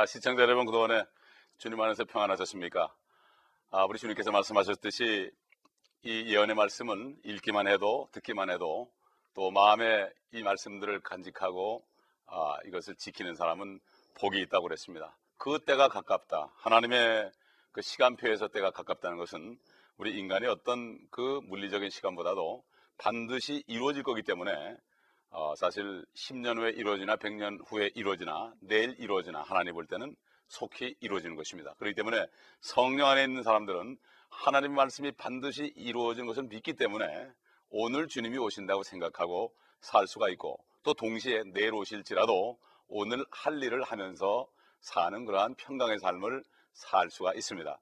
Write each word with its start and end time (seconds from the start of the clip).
아, 0.00 0.06
시청자 0.06 0.44
여러분 0.44 0.64
그동안에 0.64 1.04
주님 1.58 1.78
안에서 1.78 2.06
평안하셨습니까? 2.06 2.90
아, 3.70 3.84
우리 3.84 3.98
주님께서 3.98 4.30
말씀하셨듯이 4.30 5.30
이 6.04 6.24
예언의 6.34 6.56
말씀은 6.56 7.18
읽기만 7.22 7.68
해도 7.68 8.08
듣기만 8.12 8.48
해도 8.48 8.90
또 9.34 9.50
마음에 9.50 10.08
이 10.32 10.42
말씀들을 10.42 11.00
간직하고 11.00 11.84
아, 12.28 12.56
이것을 12.64 12.94
지키는 12.94 13.34
사람은 13.34 13.78
복이 14.18 14.40
있다고 14.40 14.68
그랬습니다. 14.68 15.14
그 15.36 15.58
때가 15.66 15.88
가깝다. 15.88 16.50
하나님의 16.56 17.30
그 17.72 17.82
시간표에서 17.82 18.48
때가 18.48 18.70
가깝다는 18.70 19.18
것은 19.18 19.58
우리 19.98 20.18
인간의 20.18 20.48
어떤 20.48 20.98
그 21.10 21.42
물리적인 21.44 21.90
시간보다도 21.90 22.64
반드시 22.96 23.64
이루어질 23.66 24.02
거기 24.02 24.22
때문에 24.22 24.78
어, 25.30 25.54
사실 25.56 26.04
10년 26.14 26.58
후에 26.58 26.70
이루어지나 26.70 27.16
100년 27.16 27.58
후에 27.66 27.90
이루어지나 27.94 28.52
내일 28.60 28.94
이루어지나 28.98 29.42
하나님 29.42 29.74
볼 29.74 29.86
때는 29.86 30.16
속히 30.48 30.96
이루어지는 31.00 31.36
것입니다. 31.36 31.74
그렇기 31.78 31.94
때문에 31.94 32.26
성령 32.60 33.08
안에 33.08 33.24
있는 33.24 33.42
사람들은 33.42 33.96
하나님의 34.30 34.76
말씀이 34.76 35.12
반드시 35.12 35.72
이루어지는 35.76 36.26
것을 36.26 36.44
믿기 36.44 36.74
때문에 36.74 37.30
오늘 37.70 38.08
주님이 38.08 38.38
오신다고 38.38 38.82
생각하고 38.82 39.54
살 39.80 40.06
수가 40.06 40.28
있고 40.30 40.58
또 40.82 40.94
동시에 40.94 41.44
내일 41.52 41.74
오실지라도 41.74 42.58
오늘 42.88 43.24
할 43.30 43.62
일을 43.62 43.82
하면서 43.84 44.48
사는 44.80 45.24
그러한 45.24 45.54
평강의 45.54 46.00
삶을 46.00 46.42
살 46.72 47.10
수가 47.10 47.34
있습니다. 47.34 47.78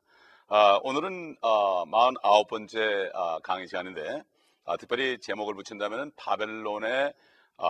아, 0.48 0.80
오늘은 0.82 1.36
아, 1.40 1.84
49번째 1.86 3.10
아, 3.14 3.38
강의 3.42 3.66
시간인데 3.66 4.22
아, 4.64 4.76
특별히 4.76 5.18
제목을 5.18 5.54
붙인다면 5.54 6.12
바벨론에 6.16 6.86
아, 7.06 7.12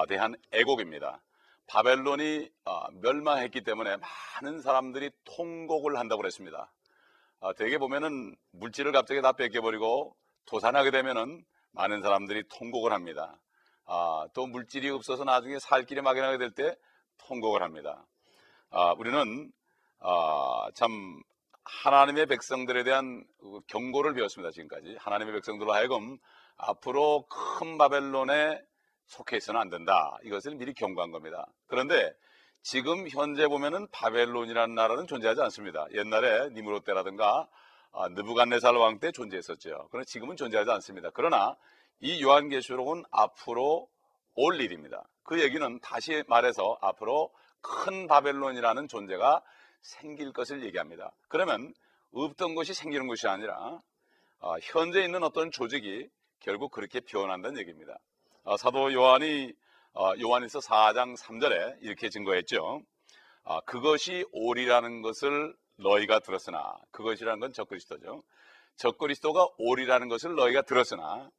대한 0.08 0.34
애곡입니다. 0.52 1.20
바벨론이 1.66 2.48
아, 2.64 2.88
멸망했기 3.02 3.62
때문에 3.62 3.96
많은 4.42 4.60
사람들이 4.62 5.10
통곡을 5.24 5.98
한다고 5.98 6.22
그랬습니다. 6.22 6.72
아, 7.40 7.52
대개 7.52 7.78
보면은 7.78 8.34
물질을 8.52 8.92
갑자기 8.92 9.20
다 9.20 9.32
뺏겨버리고 9.32 10.16
도산하게 10.46 10.90
되면은 10.90 11.44
많은 11.72 12.00
사람들이 12.02 12.44
통곡을 12.48 12.92
합니다. 12.92 13.38
또 14.34 14.46
물질이 14.46 14.90
없어서 14.90 15.24
나중에 15.24 15.58
살 15.58 15.84
길이 15.84 16.00
막연하게 16.00 16.38
될 16.38 16.50
때 16.52 16.74
통곡을 17.18 17.62
합니다. 17.62 18.06
우리는 18.98 19.52
참 20.74 21.22
하나님의 21.64 22.26
백성들에 22.26 22.84
대한 22.84 23.24
그 23.38 23.60
경고를 23.66 24.14
배웠습니다. 24.14 24.50
지금까지 24.50 24.96
하나님의 24.98 25.34
백성들로 25.34 25.72
하여금 25.72 26.18
앞으로 26.56 27.26
큰 27.28 27.78
바벨론에 27.78 28.60
속해 29.08 29.36
있어는 29.36 29.60
안 29.60 29.68
된다. 29.68 30.16
이것을 30.22 30.54
미리 30.54 30.72
경고한 30.74 31.10
겁니다. 31.10 31.46
그런데 31.66 32.14
지금 32.62 33.08
현재 33.08 33.48
보면은 33.48 33.88
바벨론이라는 33.90 34.74
나라는 34.74 35.06
존재하지 35.06 35.40
않습니다. 35.42 35.86
옛날에 35.94 36.50
니무롯 36.50 36.84
때라든가 36.84 37.48
아, 37.92 38.08
느부갓네살 38.10 38.74
왕 38.76 39.00
때 39.00 39.10
존재했었죠. 39.10 39.88
그러나 39.90 40.04
지금은 40.04 40.36
존재하지 40.36 40.70
않습니다. 40.70 41.10
그러나 41.14 41.56
이 42.00 42.22
요한계시록은 42.22 43.04
앞으로 43.10 43.88
올 44.34 44.60
일입니다. 44.60 45.04
그 45.22 45.40
얘기는 45.40 45.80
다시 45.80 46.22
말해서 46.28 46.78
앞으로 46.80 47.32
큰 47.60 48.06
바벨론이라는 48.06 48.88
존재가 48.88 49.42
생길 49.80 50.32
것을 50.32 50.64
얘기합니다. 50.64 51.12
그러면 51.28 51.72
없던 52.12 52.54
것이 52.54 52.74
생기는 52.74 53.06
것이 53.06 53.26
아니라 53.26 53.80
어, 54.40 54.54
현재 54.62 55.02
있는 55.02 55.22
어떤 55.22 55.50
조직이 55.50 56.08
결국 56.40 56.70
그렇게 56.70 57.00
변한다는 57.00 57.58
얘기입니다. 57.58 57.98
어, 58.48 58.56
사도 58.56 58.90
요한이 58.94 59.52
어, 59.92 60.12
요한에서 60.18 60.60
4장 60.60 61.18
3절에 61.18 61.82
이렇게 61.82 62.08
증거했죠. 62.08 62.80
어, 63.42 63.60
그것이 63.66 64.24
오리라는 64.32 65.02
것을 65.02 65.54
너희가 65.76 66.20
들었으나 66.20 66.74
그것이라는 66.90 67.40
건 67.40 67.52
적그리스도죠. 67.52 68.22
적그리스도가 68.76 69.48
오리라는 69.58 70.08
것을 70.08 70.34
너희가 70.34 70.62
들었으나 70.62 71.30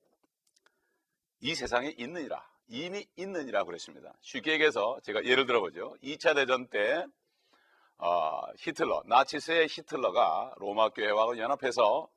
이 1.40 1.56
세상에 1.56 1.96
있느니라 1.98 2.48
이미 2.68 3.08
있느니라 3.16 3.64
그랬습니다. 3.64 4.14
쉽게 4.22 4.52
얘기해서 4.52 5.00
제가 5.02 5.26
예를 5.26 5.48
들어보죠. 5.48 5.96
2차 6.04 6.36
대전 6.36 6.68
때 6.68 7.08
어, 7.98 8.42
히틀러 8.60 9.02
나치스의 9.08 9.66
히틀러가 9.68 10.54
로마 10.58 10.90
교회와 10.90 11.40
연합해서 11.40 12.08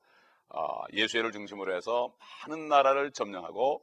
어, 0.50 0.82
예수회를 0.92 1.32
중심으로 1.32 1.74
해서 1.74 2.12
많은 2.47 2.69
나라를 2.69 3.10
점령하고 3.12 3.82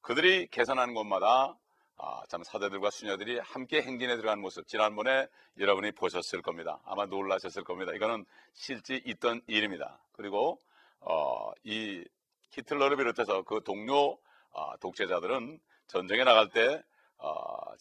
그들이 0.00 0.46
개선하는 0.48 0.94
곳마다 0.94 1.56
아, 2.00 2.22
참 2.28 2.44
사대들과 2.44 2.90
수녀들이 2.90 3.40
함께 3.40 3.82
행진에 3.82 4.16
들어가는 4.16 4.40
모습 4.40 4.68
지난번에 4.68 5.26
여러분이 5.58 5.92
보셨을 5.92 6.42
겁니다. 6.42 6.80
아마 6.84 7.06
놀라셨을 7.06 7.64
겁니다. 7.64 7.92
이거는 7.92 8.24
실제 8.52 9.02
있던 9.04 9.42
일입니다. 9.48 9.98
그리고 10.12 10.60
어, 11.00 11.50
이 11.64 12.04
히틀러를 12.50 12.96
비롯해서 12.96 13.42
그 13.42 13.62
동료 13.64 14.16
어, 14.52 14.76
독재자들은 14.78 15.58
전쟁에 15.88 16.22
나갈 16.22 16.48
때참 16.50 16.82
어, 17.18 17.74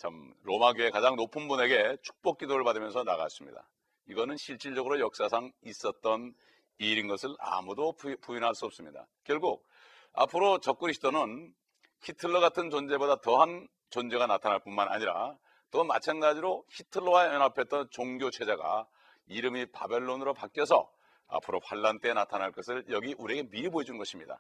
로마 0.44 0.74
교회 0.74 0.90
가장 0.90 1.16
높은 1.16 1.48
분에게 1.48 1.98
축복 2.02 2.40
기도를 2.40 2.64
받으면서 2.64 3.04
나갔습니다. 3.04 3.68
이거는 4.08 4.38
실질적으로 4.38 5.00
역사상 5.00 5.52
있었던 5.64 6.34
일인 6.80 7.08
것을 7.08 7.36
아무도 7.40 7.94
부인할 7.94 8.56
수 8.56 8.66
없습니다. 8.66 9.06
결국 9.24 9.64
앞으로 10.14 10.60
적그리스도는 10.60 11.54
히틀러 12.02 12.40
같은 12.40 12.70
존재보다 12.70 13.22
더한 13.22 13.68
존재가 13.90 14.28
나타날 14.28 14.60
뿐만 14.60 14.88
아니라 14.90 15.36
또 15.72 15.84
마찬가지로 15.84 16.66
히틀러와 16.70 17.34
연합했던 17.34 17.90
종교 17.92 18.30
체제가 18.30 18.88
이름이 19.28 19.68
바벨론으로 19.72 20.34
바뀌어서 20.34 20.90
앞으로 21.28 21.60
환란 21.64 22.00
때 22.00 22.14
나타날 22.14 22.52
것을 22.52 22.86
여기 22.90 23.14
우리에게 23.18 23.50
미리 23.50 23.70
보여준 23.70 23.98
것입니다. 23.98 24.40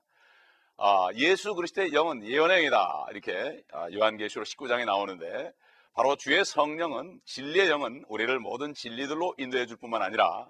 아, 0.77 1.09
예수 1.15 1.55
그리스도의 1.55 1.93
영은 1.93 2.23
예언의 2.23 2.57
영이다 2.57 3.07
이렇게 3.11 3.63
아, 3.73 3.91
요한계시록 3.91 4.45
19장에 4.45 4.85
나오는데 4.85 5.51
바로 5.93 6.15
주의 6.15 6.45
성령은 6.45 7.19
진리의 7.25 7.69
영은 7.69 8.05
우리를 8.07 8.39
모든 8.39 8.73
진리들로 8.73 9.33
인도해 9.37 9.65
줄 9.65 9.77
뿐만 9.77 10.03
아니라 10.03 10.49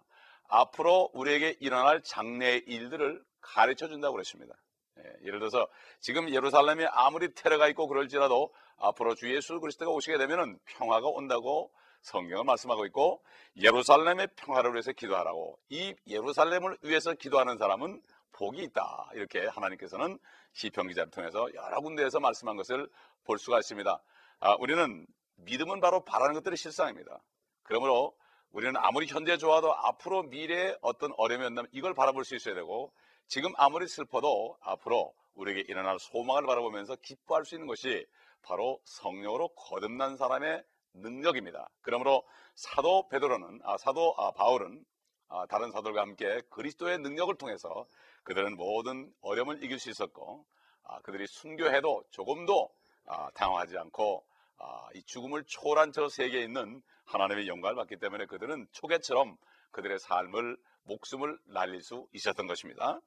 앞으로 0.50 1.09
우리에게 1.13 1.56
일어날 1.62 2.01
장래의 2.03 2.63
일들을 2.68 3.24
가르쳐 3.39 3.88
준다고 3.88 4.13
그랬습니다. 4.13 4.53
예, 4.97 5.28
예를 5.28 5.40
들어서 5.40 5.68
지금 6.00 6.30
예루살렘에 6.30 6.88
아무리 6.91 7.34
테러가 7.34 7.68
있고 7.69 7.88
그럴지라도 7.88 8.53
앞으로 8.78 9.16
주 9.16 9.34
예수 9.34 9.59
그리스도가 9.59 9.91
오시게 9.91 10.18
되면 10.18 10.58
평화가 10.66 11.08
온다고 11.08 11.72
성경을 12.02 12.46
말씀하고 12.46 12.85
있고 12.85 13.22
예루살렘의 13.62 14.30
평화를 14.36 14.74
위해서 14.74 14.91
기도하라고 14.91 15.59
이 15.69 15.94
예루살렘을 16.07 16.78
위해서 16.84 17.13
기도하는 17.13 17.57
사람은 17.57 18.02
복이 18.34 18.62
있다 18.63 19.09
이렇게 19.13 19.47
하나님께서는 19.47 20.19
시편 20.53 20.88
기자를 20.88 21.12
통해서 21.12 21.47
여러 21.56 21.81
군데에서 21.81 22.19
말씀한 22.19 22.56
것을 22.56 22.88
볼 23.25 23.40
수가 23.40 23.57
있습니다. 23.59 24.02
아, 24.40 24.56
우리는 24.59 25.06
믿음은 25.38 25.81
바로 25.81 26.03
바라는 26.03 26.36
것들이 26.36 26.56
실상입니다. 26.56 27.19
그러므로 27.63 28.16
우리는 28.52 28.75
아무리 28.78 29.07
현재 29.07 29.38
좋아도 29.38 29.74
앞으로 29.74 30.24
미래에 30.24 30.75
어떤 30.81 31.12
어려움이 31.18 31.46
온다면 31.46 31.69
이걸 31.74 31.94
바라볼 31.94 32.24
수 32.24 32.36
있어야 32.36 32.56
되고 32.56 32.94
지금 33.28 33.52
아무리 33.58 33.88
슬퍼도 33.88 34.58
앞으로 34.62 35.13
우리에게 35.36 35.66
일어날 35.68 36.00
소망을 36.00 36.46
바라보면서 36.46 36.96
기뻐할 36.96 37.46
수 37.46 37.56
있는 37.56 37.68
것이 37.68 38.06
바로 38.42 38.80
성령으로 38.86 39.50
거듭난 39.50 40.16
사람의 40.16 40.63
능력입니다. 40.94 41.69
그러므로 41.81 42.24
사도 42.56 43.07
베드로는 43.10 43.60
아, 43.63 43.78
사도 43.78 44.16
아, 44.18 44.31
바울은 44.31 44.84
아, 45.28 45.46
다른 45.48 45.72
사도들과 45.72 46.01
함께 46.01 46.42
그리스도의 46.50 47.00
능력을 47.00 47.36
통해서 47.36 47.86
그들은 48.24 48.56
모든 48.56 49.12
어려움을 49.22 49.62
이길 49.62 49.78
수 49.78 49.90
있었고 49.90 50.46
아, 50.84 51.01
그들이 51.01 51.28
순교해도 51.28 52.06
조금도 52.12 52.69
아, 53.07 53.30
당황하지 53.31 53.78
않고 53.78 54.25
아, 54.57 54.88
이 54.96 55.04
죽음을 55.04 55.44
초월한 55.46 55.92
저 55.92 56.07
세계에 56.07 56.44
있는 56.44 56.81
하나님의 57.06 57.48
영광을 57.48 57.75
받기 57.75 57.98
때문에 57.98 58.25
그들은 58.25 58.68
초계처럼 58.72 59.38
그들의 59.72 60.00
삶을 60.00 60.57
목숨을 60.84 61.38
날릴 61.48 61.81
수 61.81 62.07
있었던 62.13 62.48
것입니다. 62.48 63.01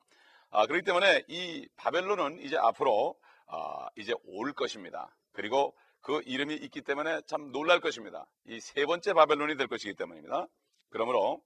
아, 0.50 0.67
그렇기 0.67 0.85
때문에 0.85 1.25
이 1.29 1.69
바벨론은 1.76 2.41
이제 2.41 2.56
앞으로 2.56 3.17
아, 3.47 3.88
이제 3.97 4.12
올 4.25 4.52
것입니다. 4.52 5.14
그리고 5.32 5.76
그 6.00 6.23
이름이 6.25 6.55
있기 6.55 6.82
때문에 6.82 7.20
참 7.26 7.52
놀랄 7.52 7.81
것입니다. 7.81 8.26
이 8.47 8.58
세 8.61 8.85
번째 8.87 9.12
바벨론이 9.12 9.56
될 9.56 9.69
것이기 9.69 9.94
때문입니다. 9.94 10.47
그러므로 10.91 11.43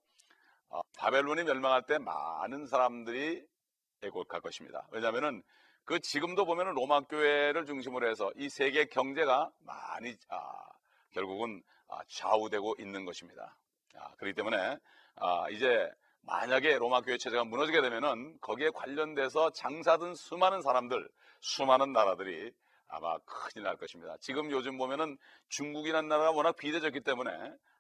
아, 0.71 0.81
바벨론이 0.97 1.45
멸망할 1.45 1.83
때 1.83 1.99
많은 1.99 2.67
사람들이 2.67 3.45
애곡할 4.03 4.41
것입니다. 4.41 4.87
왜냐하면은 4.91 5.43
그 5.85 6.01
지금도 6.01 6.47
보면은 6.47 6.73
로마 6.75 7.01
교회를 7.03 7.67
중심으로 7.67 8.09
해서 8.09 8.33
이 8.37 8.49
세계 8.49 8.87
경제가 8.87 9.51
많이 9.61 10.17
아, 10.31 10.41
결국은 11.11 11.63
아, 11.89 11.99
좌우되고 12.09 12.77
있는 12.79 13.05
것입니다. 13.05 13.55
아, 13.97 14.15
그렇기 14.17 14.35
때문에 14.35 14.79
아, 15.17 15.49
이제 15.51 15.91
만약에 16.27 16.79
로마 16.79 17.01
교회 17.03 17.19
체제가 17.19 17.45
무너지게 17.45 17.83
되면은 17.83 18.39
거기에 18.41 18.71
관련돼서 18.71 19.51
장사든 19.51 20.15
수많은 20.15 20.63
사람들, 20.63 21.09
수많은 21.41 21.93
나라들이 21.93 22.53
아마 22.89 23.19
큰일 23.27 23.65
날 23.65 23.77
것입니다. 23.77 24.17
지금 24.21 24.51
요즘 24.51 24.79
보면은 24.79 25.19
중국이라는 25.49 26.09
나라가 26.09 26.31
워낙 26.31 26.57
비대졌기 26.57 27.01
때문에 27.01 27.31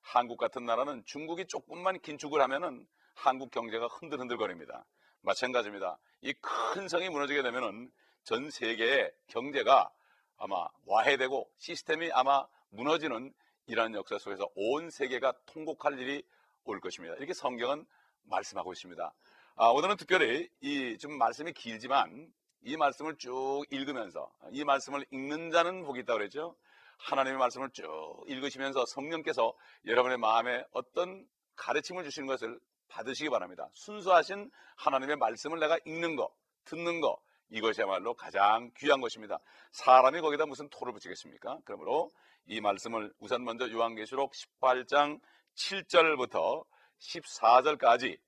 한국 0.02 0.36
같은 0.36 0.64
나라는 0.64 1.02
중국이 1.06 1.46
조금만 1.46 1.98
긴축을 2.00 2.40
하면은 2.42 2.86
한국 3.14 3.50
경제가 3.50 3.86
흔들흔들거립니다. 3.86 4.84
마찬가지입니다. 5.22 5.98
이 6.22 6.34
큰 6.74 6.88
성이 6.88 7.08
무너지게 7.08 7.42
되면은 7.42 7.90
전 8.24 8.50
세계의 8.50 9.12
경제가 9.28 9.90
아마 10.36 10.66
와해되고 10.86 11.48
시스템이 11.58 12.10
아마 12.12 12.46
무너지는 12.70 13.32
이러한 13.66 13.94
역사 13.94 14.18
속에서 14.18 14.48
온 14.56 14.90
세계가 14.90 15.32
통곡할 15.46 15.98
일이 15.98 16.22
올 16.64 16.80
것입니다. 16.80 17.14
이렇게 17.16 17.32
성경은 17.32 17.86
말씀하고 18.24 18.72
있습니다. 18.72 19.12
아, 19.56 19.66
오늘은 19.66 19.96
특별히 19.96 20.48
이좀 20.60 21.16
말씀이 21.16 21.52
길지만 21.52 22.32
이 22.62 22.76
말씀을 22.76 23.16
쭉 23.16 23.64
읽으면서 23.70 24.30
이 24.50 24.64
말씀을 24.64 25.04
읽는 25.10 25.50
자는 25.50 25.84
복이 25.84 26.00
있다고 26.00 26.18
그랬죠. 26.18 26.56
하나님의 26.98 27.38
말씀을 27.38 27.70
쭉 27.70 28.24
읽으시면서 28.26 28.84
성령께서 28.86 29.52
여러분의 29.86 30.18
마음에 30.18 30.64
어떤 30.72 31.26
가르침을 31.56 32.04
주시는 32.04 32.26
것을 32.26 32.58
받으시기 32.88 33.30
바랍니다. 33.30 33.68
순수하신 33.74 34.50
하나님의 34.76 35.16
말씀을 35.16 35.58
내가 35.58 35.78
읽는 35.84 36.16
거, 36.16 36.32
듣는 36.64 37.00
거, 37.00 37.18
이것이야말로 37.50 38.14
가장 38.14 38.70
귀한 38.78 39.00
것입니다. 39.00 39.38
사람이 39.72 40.20
거기다 40.20 40.46
무슨 40.46 40.68
토를 40.70 40.92
붙이겠습니까? 40.92 41.58
그러므로 41.64 42.12
이 42.46 42.60
말씀을 42.60 43.12
우선 43.20 43.44
먼저 43.44 43.70
요한계시록 43.70 44.32
18장 44.32 45.20
7절부터 45.54 46.64
14절까지 47.04 48.18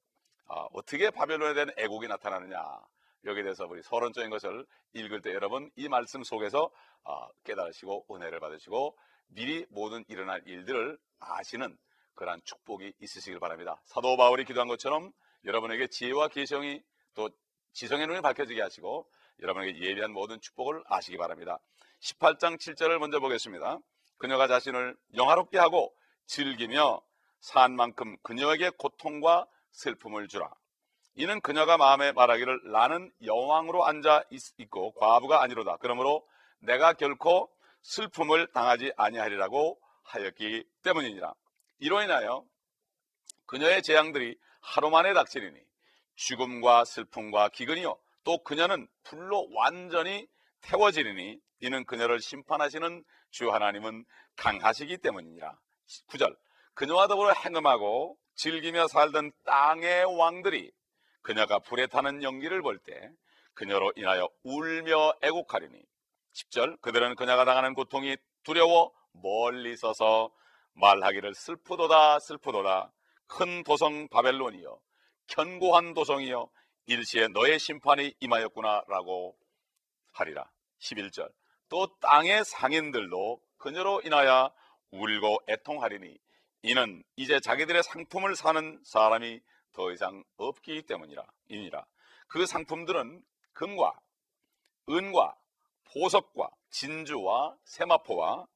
어, 0.48 0.68
어떻게 0.72 1.10
바벨론에 1.10 1.54
대한 1.54 1.70
애국이 1.76 2.06
나타나느냐 2.06 2.62
여기에 3.24 3.42
대해서 3.42 3.66
우리 3.66 3.82
서론적인 3.82 4.30
것을 4.30 4.64
읽을 4.92 5.20
때 5.20 5.32
여러분 5.32 5.70
이 5.76 5.88
말씀 5.88 6.22
속에서 6.22 6.70
어, 7.04 7.28
깨달으시고 7.44 8.06
은혜를 8.10 8.40
받으시고 8.40 8.96
미리 9.28 9.66
모든 9.70 10.04
일어날 10.08 10.42
일들을 10.46 10.98
아시는 11.18 11.76
그러한 12.14 12.40
축복이 12.44 12.94
있으시길 13.00 13.40
바랍니다. 13.40 13.80
사도 13.84 14.16
바울이 14.16 14.44
기도한 14.44 14.68
것처럼 14.68 15.12
여러분에게 15.44 15.88
지혜와 15.88 16.28
계성이 16.28 16.82
또 17.14 17.28
지성의 17.72 18.06
눈이 18.06 18.20
밝혀지게 18.22 18.62
하시고 18.62 19.06
여러분에게 19.42 19.78
예비한 19.80 20.12
모든 20.12 20.40
축복을 20.40 20.82
아시기 20.86 21.18
바랍니다. 21.18 21.58
18장 22.00 22.58
7절을 22.58 22.98
먼저 22.98 23.20
보겠습니다. 23.20 23.78
그녀가 24.18 24.46
자신을 24.46 24.96
영화롭게 25.14 25.58
하고 25.58 25.94
즐기며 26.26 27.02
산 27.40 27.76
만큼 27.76 28.16
그녀에게 28.22 28.70
고통과 28.70 29.46
슬픔을 29.72 30.28
주라. 30.28 30.50
이는 31.14 31.40
그녀가 31.40 31.76
마음에 31.76 32.12
말하기를 32.12 32.72
나는 32.72 33.10
여왕으로 33.24 33.86
앉아 33.86 34.24
있고 34.58 34.92
과부가 34.92 35.42
아니로다. 35.42 35.78
그러므로 35.78 36.26
내가 36.58 36.92
결코 36.92 37.50
슬픔을 37.82 38.48
당하지 38.52 38.92
아니하리라고 38.96 39.80
하였기 40.04 40.64
때문이니라. 40.82 41.32
이로 41.78 42.02
인하여 42.02 42.44
그녀의 43.46 43.82
재앙들이 43.82 44.36
하루 44.60 44.90
만에 44.90 45.14
닥치리니 45.14 45.58
죽음과 46.16 46.84
슬픔과 46.84 47.50
기근이요 47.50 47.98
또 48.24 48.42
그녀는 48.42 48.88
불로 49.04 49.48
완전히 49.54 50.26
태워지리니 50.62 51.38
이는 51.60 51.84
그녀를 51.84 52.20
심판하시는 52.20 53.04
주 53.30 53.52
하나님은 53.52 54.04
강하시기 54.36 54.98
때문이니라. 54.98 55.56
9절 56.08 56.36
그녀와 56.76 57.08
더불어 57.08 57.32
행음하고 57.32 58.18
즐기며 58.34 58.86
살던 58.88 59.32
땅의 59.46 60.04
왕들이 60.04 60.70
그녀가 61.22 61.58
불에 61.58 61.86
타는 61.86 62.22
연기를 62.22 62.62
볼 62.62 62.78
때 62.84 63.10
그녀로 63.54 63.94
인하여 63.96 64.28
울며 64.44 65.14
애곡하리니 65.22 65.82
10절 66.34 66.78
그들은 66.82 67.16
그녀가 67.16 67.46
당하는 67.46 67.72
고통이 67.72 68.18
두려워 68.44 68.92
멀리 69.12 69.74
서서 69.74 70.30
말하기를 70.74 71.34
슬프도다 71.34 72.20
슬프도다. 72.20 72.92
큰 73.26 73.64
도성 73.64 74.08
바벨론이여 74.08 74.78
견고한 75.28 75.94
도성이여 75.94 76.50
일시에 76.88 77.28
너의 77.28 77.58
심판이 77.58 78.14
임하였구나라고 78.20 79.34
하리라. 80.12 80.50
11절. 80.80 81.32
또 81.70 81.88
땅의 82.00 82.44
상인들도 82.44 83.40
그녀로 83.56 84.02
인하여 84.04 84.52
울고 84.90 85.38
애통하리니 85.48 86.18
이는 86.66 87.04
이제 87.14 87.38
자기들의 87.38 87.80
상품을 87.84 88.34
사는 88.34 88.80
사람이 88.82 89.40
더 89.72 89.92
이상 89.92 90.24
없기 90.36 90.82
때문이라 90.82 91.24
이니라. 91.46 91.86
그 92.26 92.44
상품들은 92.44 93.22
금과 93.52 93.96
은과 94.88 95.36
보석과 95.84 96.50
진주와 96.70 97.56
세마포와 97.62 98.48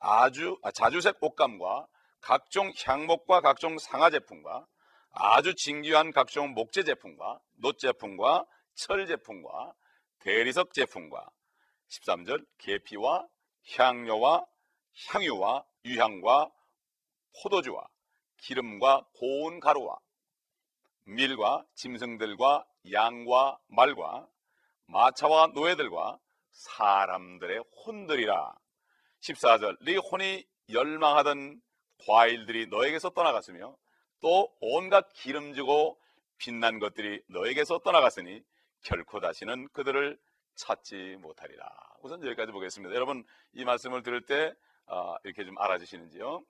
아주 0.00 0.58
아, 0.64 0.72
자주색 0.72 1.18
옷감과 1.20 1.86
각종 2.20 2.72
향목과 2.84 3.40
각종 3.40 3.78
상하 3.78 4.10
제품과 4.10 4.66
아주 5.12 5.54
진귀한 5.54 6.10
각종 6.10 6.54
목재 6.54 6.82
제품과 6.82 7.38
노 7.58 7.72
제품과 7.74 8.44
철 8.74 9.06
제품과 9.06 9.72
대리석 10.18 10.74
제품과 10.74 11.30
13절 11.90 12.44
계피와 12.58 13.28
향료와 13.76 14.46
향유와 15.10 15.64
유향과 15.84 16.50
포도주와 17.40 17.86
기름과 18.38 19.06
고운 19.14 19.60
가루와 19.60 19.98
밀과 21.04 21.64
짐승들과 21.74 22.66
양과 22.92 23.58
말과 23.68 24.28
마차와 24.86 25.48
노예들과 25.48 26.18
사람들의 26.50 27.64
혼들이라 27.84 28.54
14절 29.20 29.78
네 29.84 29.96
혼이 29.96 30.44
열망하던 30.70 31.60
과일들이 32.06 32.66
너에게서 32.66 33.10
떠나갔으며 33.10 33.76
또 34.20 34.54
온갖 34.60 35.08
기름지고 35.14 35.98
빛난 36.38 36.78
것들이 36.78 37.22
너에게서 37.28 37.78
떠나갔으니 37.78 38.42
결코 38.82 39.20
다시는 39.20 39.68
그들을 39.72 40.18
찾지 40.54 41.16
못하리라. 41.20 41.68
우선 42.02 42.24
여기까지 42.24 42.52
보겠습니다. 42.52 42.94
여러분 42.94 43.24
이 43.52 43.64
말씀을 43.64 44.02
들을 44.02 44.26
때 44.26 44.52
어, 44.86 45.14
이렇게 45.24 45.44
좀 45.44 45.56
알아주시는지요. 45.58 46.44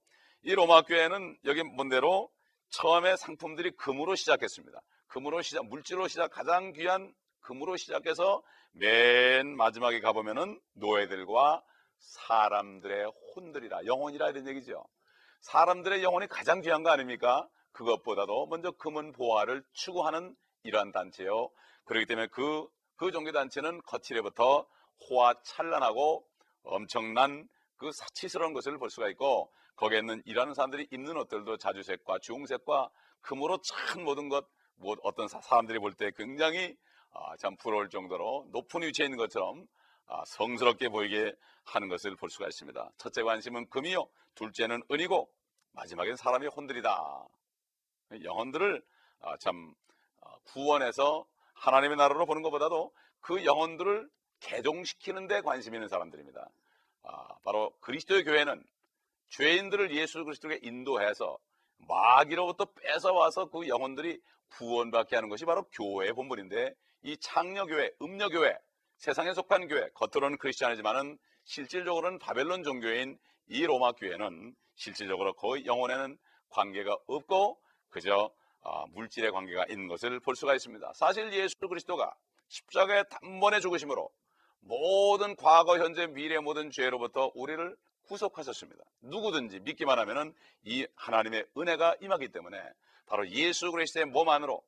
이 0.45 0.55
로마 0.57 0.83
교회는 0.83 1.39
여기 1.45 1.63
본대로 1.77 2.29
처음에 2.71 3.17
상품들이 3.17 3.77
금으로 3.77 4.17
시작했습니다. 4.17 4.81
금으로 5.07 5.41
시작, 5.41 5.67
물질로 5.67 6.09
시작, 6.09 6.33
가장 6.33 6.73
귀한 6.73 7.15
금으로 7.43 7.77
시작해서 7.77 8.43
맨 8.73 9.57
마지막에 9.57 10.01
가보면은 10.01 10.61
노예들과 10.75 11.63
사람들의 11.99 13.13
혼들이라, 13.37 13.87
영혼이라 13.87 14.31
이런 14.31 14.49
얘기죠. 14.49 14.85
사람들의 15.43 16.03
영혼이 16.03 16.27
가장 16.27 16.61
귀한 16.61 16.83
거 16.83 16.91
아닙니까? 16.91 17.49
그것보다도 17.71 18.47
먼저 18.47 18.73
금은 18.73 19.13
보화를 19.13 19.63
추구하는 19.73 20.35
이러한 20.65 20.91
단체요. 20.91 21.51
그렇기 21.85 22.07
때문에 22.07 22.27
그, 22.33 22.67
그 22.97 23.13
종교단체는 23.13 23.83
거칠에부터 23.83 24.67
호화 25.09 25.35
찬란하고 25.45 26.27
엄청난 26.65 27.49
그 27.77 27.93
사치스러운 27.93 28.55
것을 28.55 28.79
볼 28.79 28.91
수가 28.91 29.09
있고 29.11 29.53
거기에 29.77 29.99
있는 29.99 30.23
일하는 30.25 30.55
사람들이 30.55 30.89
입는 30.91 31.17
옷들도 31.17 31.57
자주색과 31.57 32.19
주홍색과 32.21 32.91
금으로 33.23 33.59
참 33.63 34.05
모든 34.05 34.29
것뭐 34.29 34.97
어떤 35.03 35.29
사람들이 35.29 35.79
볼 35.79 35.95
때 35.95 36.11
굉장히 36.17 36.77
아, 37.15 37.37
참 37.37 37.57
부러울 37.57 37.91
정도로 37.91 38.49
높은 38.53 38.83
위치에 38.83 39.05
있는 39.07 39.19
것처럼 39.19 39.67
아, 40.07 40.23
성스럽게 40.27 40.89
보이게 40.89 41.35
하는 41.65 41.89
것을 41.89 42.17
볼 42.17 42.31
수가 42.31 42.47
있습니다. 42.47 42.91
첫째 42.97 43.23
관심은 43.23 43.69
금이요, 43.69 44.09
둘째는 44.35 44.83
은이고 44.91 45.31
마지막엔 45.73 46.17
사람의 46.17 46.49
혼들이다. 46.49 47.27
영혼들을 48.25 48.83
아, 49.21 49.37
참 49.39 49.75
구원해서 50.45 51.27
하나님의 51.55 51.97
나라로 51.97 52.27
보는 52.27 52.43
것보다도 52.43 52.93
그 53.21 53.45
영혼들을 53.45 54.09
개종시키는 54.41 55.29
데 55.29 55.41
관심 55.41 55.75
있는 55.75 55.89
사람들입니다. 55.89 56.49
바로 57.45 57.73
그리스도의 57.81 58.25
교회는 58.25 58.65
죄인들을 59.33 59.95
예수 59.97 60.25
그리스도에게 60.25 60.61
인도해서 60.63 61.39
마귀로부터 61.89 62.67
뺏어와서 62.67 63.47
그 63.47 63.67
영혼들이 63.67 64.21
구원받게 64.51 65.17
하는 65.17 65.29
것이 65.31 65.45
바로 65.47 65.65
교회의 65.73 66.13
본분인데 66.13 66.75
이 67.03 67.17
창녀교회, 67.17 67.93
음녀교회, 68.03 68.57
세상에 68.99 69.33
속한 69.33 69.69
교회, 69.69 69.89
겉으로는 69.95 70.37
크리스천이지만은 70.39 71.19
실질적으로는 71.45 72.19
바벨론 72.19 72.63
종교인 72.63 73.19
이 73.49 73.65
로마 73.65 73.93
교회는 73.93 74.55
실질적으로 74.77 75.33
거의 75.35 75.65
영혼에는 75.65 76.19
관계가 76.51 76.99
없고 77.07 77.59
그저 77.89 78.31
어, 78.61 78.87
물질의 78.89 79.33
관계가 79.33 79.67
있는 79.71 79.89
것을 79.89 80.21
볼 80.21 80.37
수가 80.37 80.55
있습니다. 80.55 80.93
사실 80.95 81.33
예수 81.33 81.57
그리스도가 81.69 82.15
십자가의 82.49 83.05
단번에 83.11 83.59
죽으심으로 83.61 84.09
모든 84.61 85.35
과거, 85.35 85.79
현재, 85.79 86.07
미래 86.07 86.39
모든 86.39 86.71
죄로부터 86.71 87.33
우리를 87.35 87.75
구속하셨습니다. 88.09 88.85
누구든지 89.03 89.61
믿기만 89.61 89.99
하면은 90.01 90.35
이 90.65 90.87
하나님의 90.95 91.47
은혜가 91.57 91.97
임하기 92.01 92.29
때문에 92.29 92.61
바로 93.07 93.29
예수 93.29 93.71
그리스도의 93.71 94.07
몸 94.07 94.29
안으로 94.29 94.63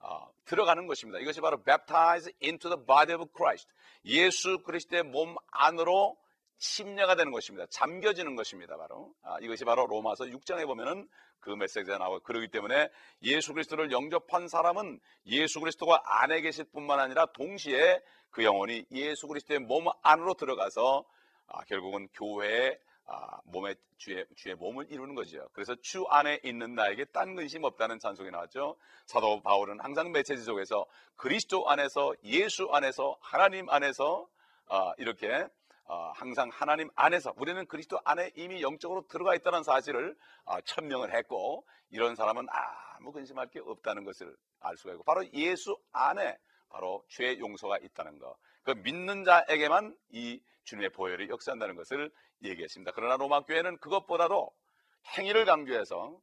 어, 0.00 0.28
들어가는 0.44 0.86
것입니다. 0.86 1.18
이것이 1.18 1.40
바로 1.40 1.62
baptized 1.62 2.32
into 2.42 2.70
the 2.70 2.86
body 2.86 3.14
of 3.14 3.30
Christ. 3.34 3.68
예수 4.04 4.62
그리스도의 4.62 5.02
몸 5.02 5.36
안으로 5.50 6.16
침례가 6.58 7.14
되는 7.14 7.32
것입니다. 7.32 7.66
잠겨지는 7.70 8.36
것입니다. 8.36 8.76
바로 8.76 9.12
아, 9.22 9.38
이것이 9.40 9.64
바로 9.64 9.86
로마서 9.86 10.24
6장에 10.24 10.66
보면은 10.66 11.08
그 11.40 11.50
메시지가 11.50 11.98
나오고 11.98 12.20
그러기 12.20 12.48
때문에 12.48 12.88
예수 13.22 13.52
그리스도를 13.52 13.92
영접한 13.92 14.48
사람은 14.48 14.98
예수 15.26 15.60
그리스도가 15.60 16.02
안에 16.04 16.40
계실 16.40 16.64
뿐만 16.64 16.98
아니라 16.98 17.26
동시에 17.26 18.02
그 18.30 18.44
영혼이 18.44 18.86
예수 18.90 19.28
그리스도의 19.28 19.60
몸 19.60 19.86
안으로 20.02 20.34
들어가서 20.34 21.04
아, 21.48 21.64
결국은 21.64 22.08
교회의 22.14 22.78
아, 23.06 23.40
몸의 23.44 23.74
주의, 23.96 24.26
주의 24.36 24.54
몸을 24.54 24.90
이루는 24.90 25.14
거죠. 25.14 25.48
그래서 25.52 25.74
주 25.76 26.04
안에 26.08 26.40
있는 26.44 26.74
나에게 26.74 27.06
딴 27.06 27.34
근심 27.34 27.64
없다는 27.64 27.98
찬송이 27.98 28.30
나왔죠. 28.30 28.76
사도 29.06 29.40
바울은 29.42 29.80
항상 29.80 30.12
메시지 30.12 30.42
속에서 30.42 30.84
그리스도 31.16 31.68
안에서 31.68 32.14
예수 32.24 32.68
안에서 32.70 33.16
하나님 33.20 33.68
안에서 33.70 34.28
아, 34.68 34.92
이렇게 34.98 35.48
어, 35.84 36.12
항상 36.14 36.50
하나님 36.52 36.90
안에서 36.96 37.32
우리는 37.38 37.64
그리스도 37.66 37.98
안에 38.04 38.30
이미 38.36 38.60
영적으로 38.60 39.06
들어가 39.08 39.34
있다는 39.34 39.62
사실을 39.62 40.14
어, 40.44 40.60
천명을 40.60 41.14
했고 41.14 41.66
이런 41.88 42.14
사람은 42.14 42.46
아무 42.50 43.10
근심할 43.10 43.48
게 43.48 43.60
없다는 43.60 44.04
것을 44.04 44.36
알 44.60 44.76
수가 44.76 44.92
있고 44.92 45.04
바로 45.04 45.24
예수 45.32 45.78
안에 45.92 46.36
바로 46.68 47.02
죄 47.08 47.38
용서가 47.38 47.78
있다는 47.78 48.18
것. 48.18 48.36
그 48.62 48.72
믿는 48.72 49.24
자에게만 49.24 49.96
이 50.10 50.42
주님의 50.68 50.90
보혈이 50.90 51.28
역사한다는 51.30 51.76
것을 51.76 52.10
얘기했습니다. 52.44 52.92
그러나 52.94 53.16
로마 53.16 53.40
교회는 53.40 53.78
그것보다도 53.78 54.50
행위를 55.16 55.46
강조해서 55.46 56.20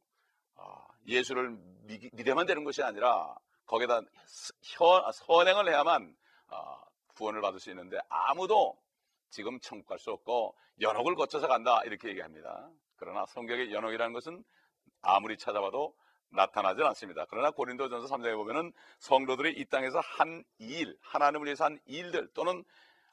어, 0.54 0.86
예수를 1.06 1.56
믿으면 2.12 2.46
되는 2.46 2.62
것이 2.62 2.82
아니라 2.82 3.36
거기다 3.66 4.02
선행을 5.12 5.68
해야만 5.68 6.16
어, 6.48 6.80
구원을 7.16 7.40
받을 7.40 7.58
수 7.58 7.70
있는데 7.70 7.98
아무도 8.08 8.78
지금 9.30 9.58
천국 9.60 9.88
갈 9.88 9.98
수 9.98 10.12
없고 10.12 10.56
연옥을 10.80 11.16
거쳐서 11.16 11.48
간다 11.48 11.80
이렇게 11.84 12.08
얘기합니다. 12.10 12.70
그러나 12.96 13.26
성경의 13.26 13.72
연옥이라는 13.72 14.12
것은 14.12 14.44
아무리 15.02 15.36
찾아봐도 15.36 15.96
나타나지 16.28 16.82
않습니다. 16.82 17.26
그러나 17.28 17.50
고린도전서 17.50 18.14
3장에 18.14 18.36
보면은 18.36 18.72
성도들이 18.98 19.58
이 19.58 19.64
땅에서 19.64 20.00
한 20.00 20.44
일, 20.58 20.96
하나님을 21.00 21.46
위해서 21.46 21.64
한 21.64 21.80
일들 21.86 22.28
또는 22.34 22.64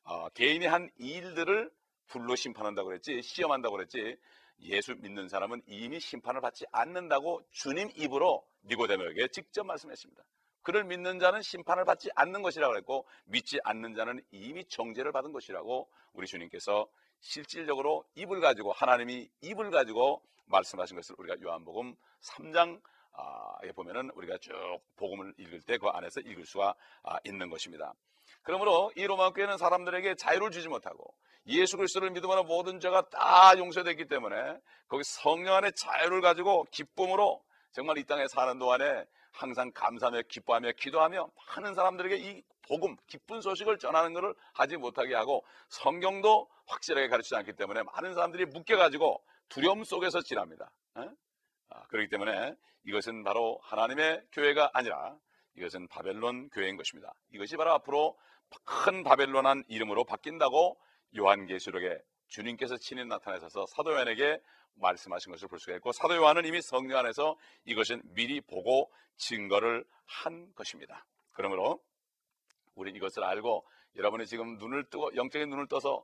어, 0.04 0.30
개인이 0.30 0.66
한 0.66 0.90
일들을 0.98 1.72
불로 2.08 2.36
심판한다고 2.36 2.90
그랬지 2.90 3.22
시험한다고 3.22 3.76
그랬지 3.76 4.18
예수 4.62 4.96
믿는 4.96 5.30
사람은 5.30 5.62
이미 5.66 6.00
심판을 6.00 6.42
받지 6.42 6.66
않는다고 6.72 7.42
주님 7.52 7.90
입으로 7.96 8.46
니고데모에게 8.66 9.30
직접 9.30 9.66
말씀했습니다. 9.66 10.24
그를 10.62 10.86
믿는 10.86 11.20
자는 11.20 11.42
심판을 11.42 11.84
받지 11.84 12.10
않는 12.16 12.42
것이라고 12.42 12.78
했고 12.78 13.06
믿지 13.26 13.60
않는 13.64 13.96
자는 13.96 14.24
이미 14.32 14.64
정죄를 14.66 15.12
받은 15.12 15.34
것이라고 15.34 15.90
우리 16.14 16.28
주님께서 16.28 16.88
실질적으로 17.20 18.06
입을 18.16 18.40
가지고 18.40 18.72
하나님이 18.72 19.30
입을 19.42 19.72
가지고 19.72 20.22
말씀하신 20.46 20.96
것을 20.96 21.16
우리가 21.18 21.36
요한복음 21.42 21.96
3장 22.22 22.82
에 23.64 23.72
보면은 23.74 24.10
우리가 24.16 24.38
쭉 24.40 24.54
복음을 24.96 25.34
읽을 25.38 25.62
때 25.62 25.78
그 25.78 25.88
안에서 25.88 26.20
읽을 26.22 26.46
수가 26.46 26.74
아, 27.04 27.18
있는 27.24 27.50
것입니다. 27.50 27.94
그러므로 28.44 28.92
이 28.96 29.06
로마 29.06 29.32
교회는 29.32 29.58
사람들에게 29.58 30.16
자유를 30.16 30.52
주지 30.52 30.68
못하고 30.68 31.14
예수 31.48 31.78
그리스도를 31.78 32.12
믿음으로 32.12 32.44
모든 32.44 32.80
죄가 32.80 33.10
다 33.10 33.58
용서됐기 33.58 34.08
때문에 34.08 34.36
거기 34.88 35.04
성령 35.04 35.56
안에 35.56 35.72
자유를 35.72 36.22
가지고 36.22 36.66
기쁨으로 36.72 37.44
정말 37.72 37.98
이 37.98 38.06
땅에 38.06 38.28
사는 38.28 38.58
동안에 38.60 39.06
항상 39.32 39.72
감사하며 39.74 40.22
기뻐하며 40.30 40.74
기도하며 40.74 41.32
많은 41.48 41.74
사람들에게 41.74 42.18
이 42.18 42.44
복음, 42.68 42.96
기쁜 43.08 43.42
소식을 43.42 43.78
전하는 43.78 44.14
것을 44.14 44.34
하지 44.54 44.78
못하게 44.78 45.16
하고 45.16 45.44
성경도 45.70 46.48
확실하게 46.68 47.08
가르치지 47.10 47.36
않기 47.36 47.54
때문에 47.54 47.84
많은 47.84 48.14
사람들이 48.14 48.46
묶여가지고 48.46 49.22
두려움 49.50 49.84
속에서 49.84 50.22
지납니다. 50.22 50.72
아, 51.70 51.84
그렇기 51.88 52.10
때문에 52.10 52.56
이것은 52.86 53.24
바로 53.24 53.60
하나님의 53.64 54.24
교회가 54.32 54.72
아니라 54.74 55.18
이것은 55.56 55.88
바벨론 55.88 56.50
교회인 56.50 56.78
것입니다. 56.78 57.14
이것이 57.32 57.58
바로 57.58 57.72
앞으로 57.74 58.18
큰 58.66 59.04
바벨론한 59.04 59.64
이름으로 59.68 60.04
바뀐다고 60.06 60.80
요한계시록에 61.18 61.98
주님께서 62.28 62.78
친히 62.78 63.06
나타나셔서 63.06 63.66
사도 63.68 63.94
요한에게 63.94 64.40
말씀하신 64.76 65.32
것을 65.32 65.48
볼 65.48 65.60
수가 65.60 65.76
있고 65.78 65.92
사도 65.92 66.16
요한은 66.16 66.46
이미 66.46 66.62
성령 66.62 66.98
안에서 67.00 67.38
이것은 67.66 68.02
미리 68.16 68.42
보고 68.42 68.92
증거를 69.18 69.86
한 70.06 70.54
것입니다. 70.56 71.06
그러므로 71.32 71.80
우리 72.76 72.92
이것을 72.92 73.24
알고 73.24 73.66
여러분이 73.96 74.26
지금 74.26 74.58
눈을 74.58 74.86
뜨고 74.90 75.16
영적인 75.16 75.50
눈을 75.50 75.68
떠서 75.68 76.04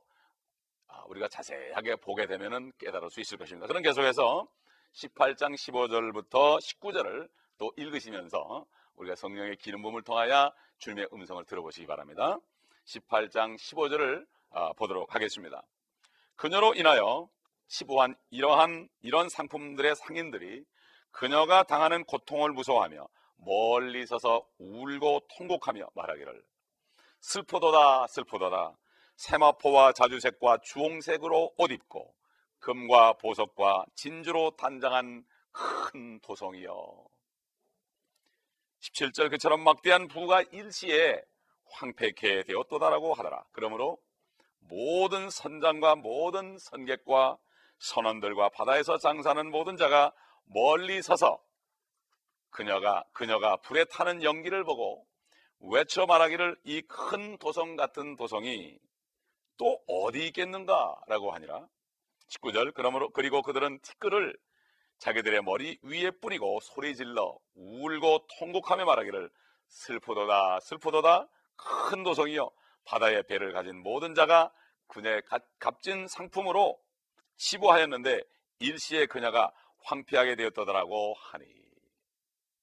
아, 0.86 1.04
우리가 1.08 1.28
자세하게 1.28 1.96
보게 1.96 2.26
되면 2.26 2.72
깨달을 2.78 3.10
수 3.10 3.20
있을 3.20 3.38
것입니다. 3.38 3.66
그럼 3.66 3.82
계속해서 3.82 4.48
18장 4.92 5.54
15절부터 5.54 6.58
19절을 6.58 7.28
또 7.58 7.72
읽으시면서 7.76 8.66
우리가 9.00 9.16
성령의 9.16 9.56
기름 9.56 9.82
부음을 9.82 10.02
통하여 10.02 10.52
주님의 10.78 11.08
음성을 11.12 11.42
들어보시기 11.44 11.86
바랍니다. 11.86 12.38
18장 12.84 13.56
15절을 13.56 14.26
아, 14.50 14.72
보도록 14.74 15.14
하겠습니다. 15.14 15.62
그녀로 16.36 16.74
인하여 16.74 17.28
치부한 17.68 18.16
이러한 18.30 18.88
이런 19.00 19.28
상품들의 19.28 19.94
상인들이 19.96 20.64
그녀가 21.12 21.62
당하는 21.62 22.04
고통을 22.04 22.50
무서워하며 22.52 23.08
멀리 23.36 24.04
서서 24.06 24.46
울고 24.58 25.28
통곡하며 25.36 25.90
말하기를 25.94 26.42
슬프도다 27.20 28.06
슬프도다 28.06 28.76
세마포와 29.16 29.92
자주색과 29.92 30.58
주홍색으로 30.58 31.54
옷 31.56 31.70
입고 31.70 32.14
금과 32.58 33.14
보석과 33.14 33.86
진주로 33.94 34.50
단장한 34.56 35.24
큰 35.52 36.20
도성이여 36.20 37.06
17절 38.80 39.30
그처럼 39.30 39.62
막대한 39.62 40.08
부가 40.08 40.42
일시에 40.42 41.22
황폐케 41.72 42.44
되었도다라고 42.44 43.14
하더라 43.14 43.44
그러므로 43.52 43.98
모든 44.60 45.30
선장과 45.30 45.96
모든 45.96 46.58
선객과 46.58 47.38
선원들과 47.78 48.50
바다에서 48.50 48.98
장사하는 48.98 49.50
모든 49.50 49.76
자가 49.76 50.12
멀리 50.44 51.02
서서 51.02 51.42
그녀가 52.50 53.04
그녀가 53.12 53.56
불에 53.58 53.84
타는 53.84 54.22
연기를 54.22 54.64
보고 54.64 55.06
외쳐 55.60 56.06
말하기를 56.06 56.56
이 56.64 56.82
큰 56.82 57.38
도성 57.38 57.76
같은 57.76 58.16
도성이 58.16 58.78
또 59.58 59.78
어디 59.86 60.26
있겠는가라고 60.28 61.32
하니라. 61.32 61.68
19절 62.28 62.72
그러므로 62.74 63.10
그리고 63.10 63.42
그들은 63.42 63.78
티끌을 63.80 64.36
자기들의 65.00 65.42
머리 65.42 65.78
위에 65.82 66.10
뿌리고 66.10 66.60
소리질러 66.60 67.38
울고 67.54 68.26
통곡하며 68.38 68.84
말하기를 68.84 69.30
슬프도다 69.68 70.60
슬프도다 70.60 71.26
큰 71.56 72.02
도성이여 72.02 72.50
바다의 72.84 73.22
배를 73.24 73.52
가진 73.52 73.82
모든 73.82 74.14
자가 74.14 74.52
그녀의 74.88 75.22
값진 75.58 76.06
상품으로 76.06 76.78
치부하였는데 77.36 78.20
일시에 78.58 79.06
그녀가 79.06 79.52
황폐하게 79.84 80.36
되었더라고 80.36 81.14
하니. 81.14 81.46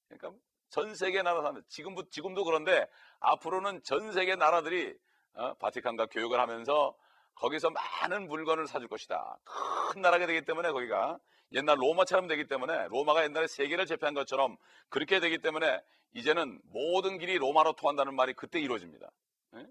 그러니까 0.08 0.40
전 0.70 0.94
세계 0.94 1.24
나라 1.24 1.42
사람 1.42 1.64
지금도 1.68 2.10
지금도 2.10 2.44
그런데 2.44 2.88
앞으로는 3.20 3.82
전 3.84 4.12
세계 4.12 4.36
나라들이 4.36 4.96
어, 5.34 5.56
바티칸과 5.56 6.08
교육을 6.08 6.40
하면서 6.40 6.96
거기서 7.36 7.72
많은 7.72 8.28
물건을 8.28 8.68
사줄 8.68 8.88
것이다. 8.88 9.40
큰 9.92 10.02
나라가 10.02 10.28
되기 10.28 10.44
때문에 10.46 10.72
거기가 10.72 11.20
옛날 11.54 11.78
로마처럼 11.80 12.28
되기 12.28 12.48
때문에 12.48 12.88
로마가 12.90 13.24
옛날에 13.24 13.48
세계를 13.48 13.86
제패한 13.86 14.14
것처럼 14.14 14.58
그렇게 14.90 15.20
되기 15.20 15.40
때문에 15.40 15.82
이제는 16.14 16.60
모든 16.66 17.18
길이 17.18 17.38
로마로 17.38 17.74
통한다는 17.74 18.16
말이 18.16 18.34
그때 18.34 18.60
이루어집니다. 18.60 19.10
네? 19.52 19.66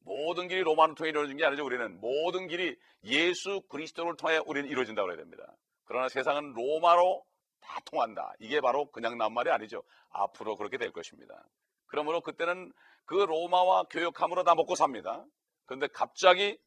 모든 0.00 0.48
길이 0.48 0.60
로마로 0.62 0.94
통해 0.94 1.10
이루어진 1.10 1.36
게 1.36 1.44
아니죠. 1.44 1.64
우리는 1.64 2.00
모든 2.00 2.46
길이 2.48 2.76
예수 3.04 3.62
그리스도를 3.68 4.16
통해 4.16 4.38
우리는 4.46 4.68
이루어진다고 4.68 5.08
해야 5.08 5.16
됩니다. 5.16 5.56
그러나 5.84 6.08
세상은 6.08 6.52
로마로 6.52 7.24
다 7.60 7.80
통한다. 7.84 8.32
이게 8.40 8.60
바로 8.60 8.90
그냥 8.90 9.16
난 9.18 9.32
말이 9.32 9.50
아니죠. 9.50 9.82
앞으로 10.10 10.56
그렇게 10.56 10.78
될 10.78 10.92
것입니다. 10.92 11.44
그러므로 11.86 12.20
그때는 12.20 12.72
그 13.04 13.14
로마와 13.14 13.84
교역함으로 13.84 14.44
다 14.44 14.54
먹고 14.54 14.74
삽니다. 14.74 15.24
그런데 15.66 15.86
갑자기 15.88 16.58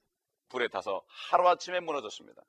불에 0.49 0.67
타서 0.67 1.03
하루아침에 1.07 1.79
무너졌습니다. 1.79 2.41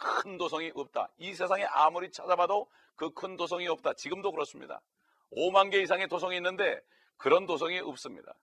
큰 0.00 0.38
도성이 0.38 0.72
없다. 0.74 1.08
이 1.18 1.34
세상에 1.34 1.64
아무리 1.64 2.10
찾아봐도 2.10 2.68
그 2.96 3.10
큰 3.14 3.36
도성이 3.36 3.68
없다. 3.68 3.94
지금도 3.94 4.32
그렇습니다. 4.32 4.80
5만 5.32 5.70
개 5.70 5.80
이상의 5.80 6.08
도성이 6.08 6.36
있는데 6.36 6.80
그런 7.16 7.46
도성이 7.46 7.78
없습니다. 7.80 8.34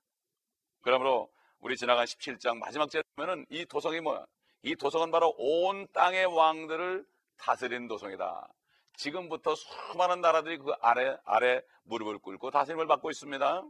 그러므로 0.81 1.29
우리 1.59 1.75
지나간 1.75 2.05
17장 2.05 2.57
마지막 2.59 2.89
절에 2.89 3.03
보면은 3.15 3.45
이 3.49 3.65
도성이 3.65 3.99
뭐야? 4.01 4.25
이 4.63 4.75
도성은 4.75 5.11
바로 5.11 5.33
온 5.37 5.87
땅의 5.93 6.25
왕들을 6.25 7.05
다스리는 7.37 7.87
도성이다. 7.87 8.47
지금부터 8.95 9.55
수많은 9.55 10.21
나라들이 10.21 10.57
그 10.57 10.71
아래 10.81 11.17
아래 11.25 11.61
무릎을 11.83 12.19
꿇고 12.19 12.51
다스림을 12.51 12.87
받고 12.87 13.09
있습니다. 13.11 13.63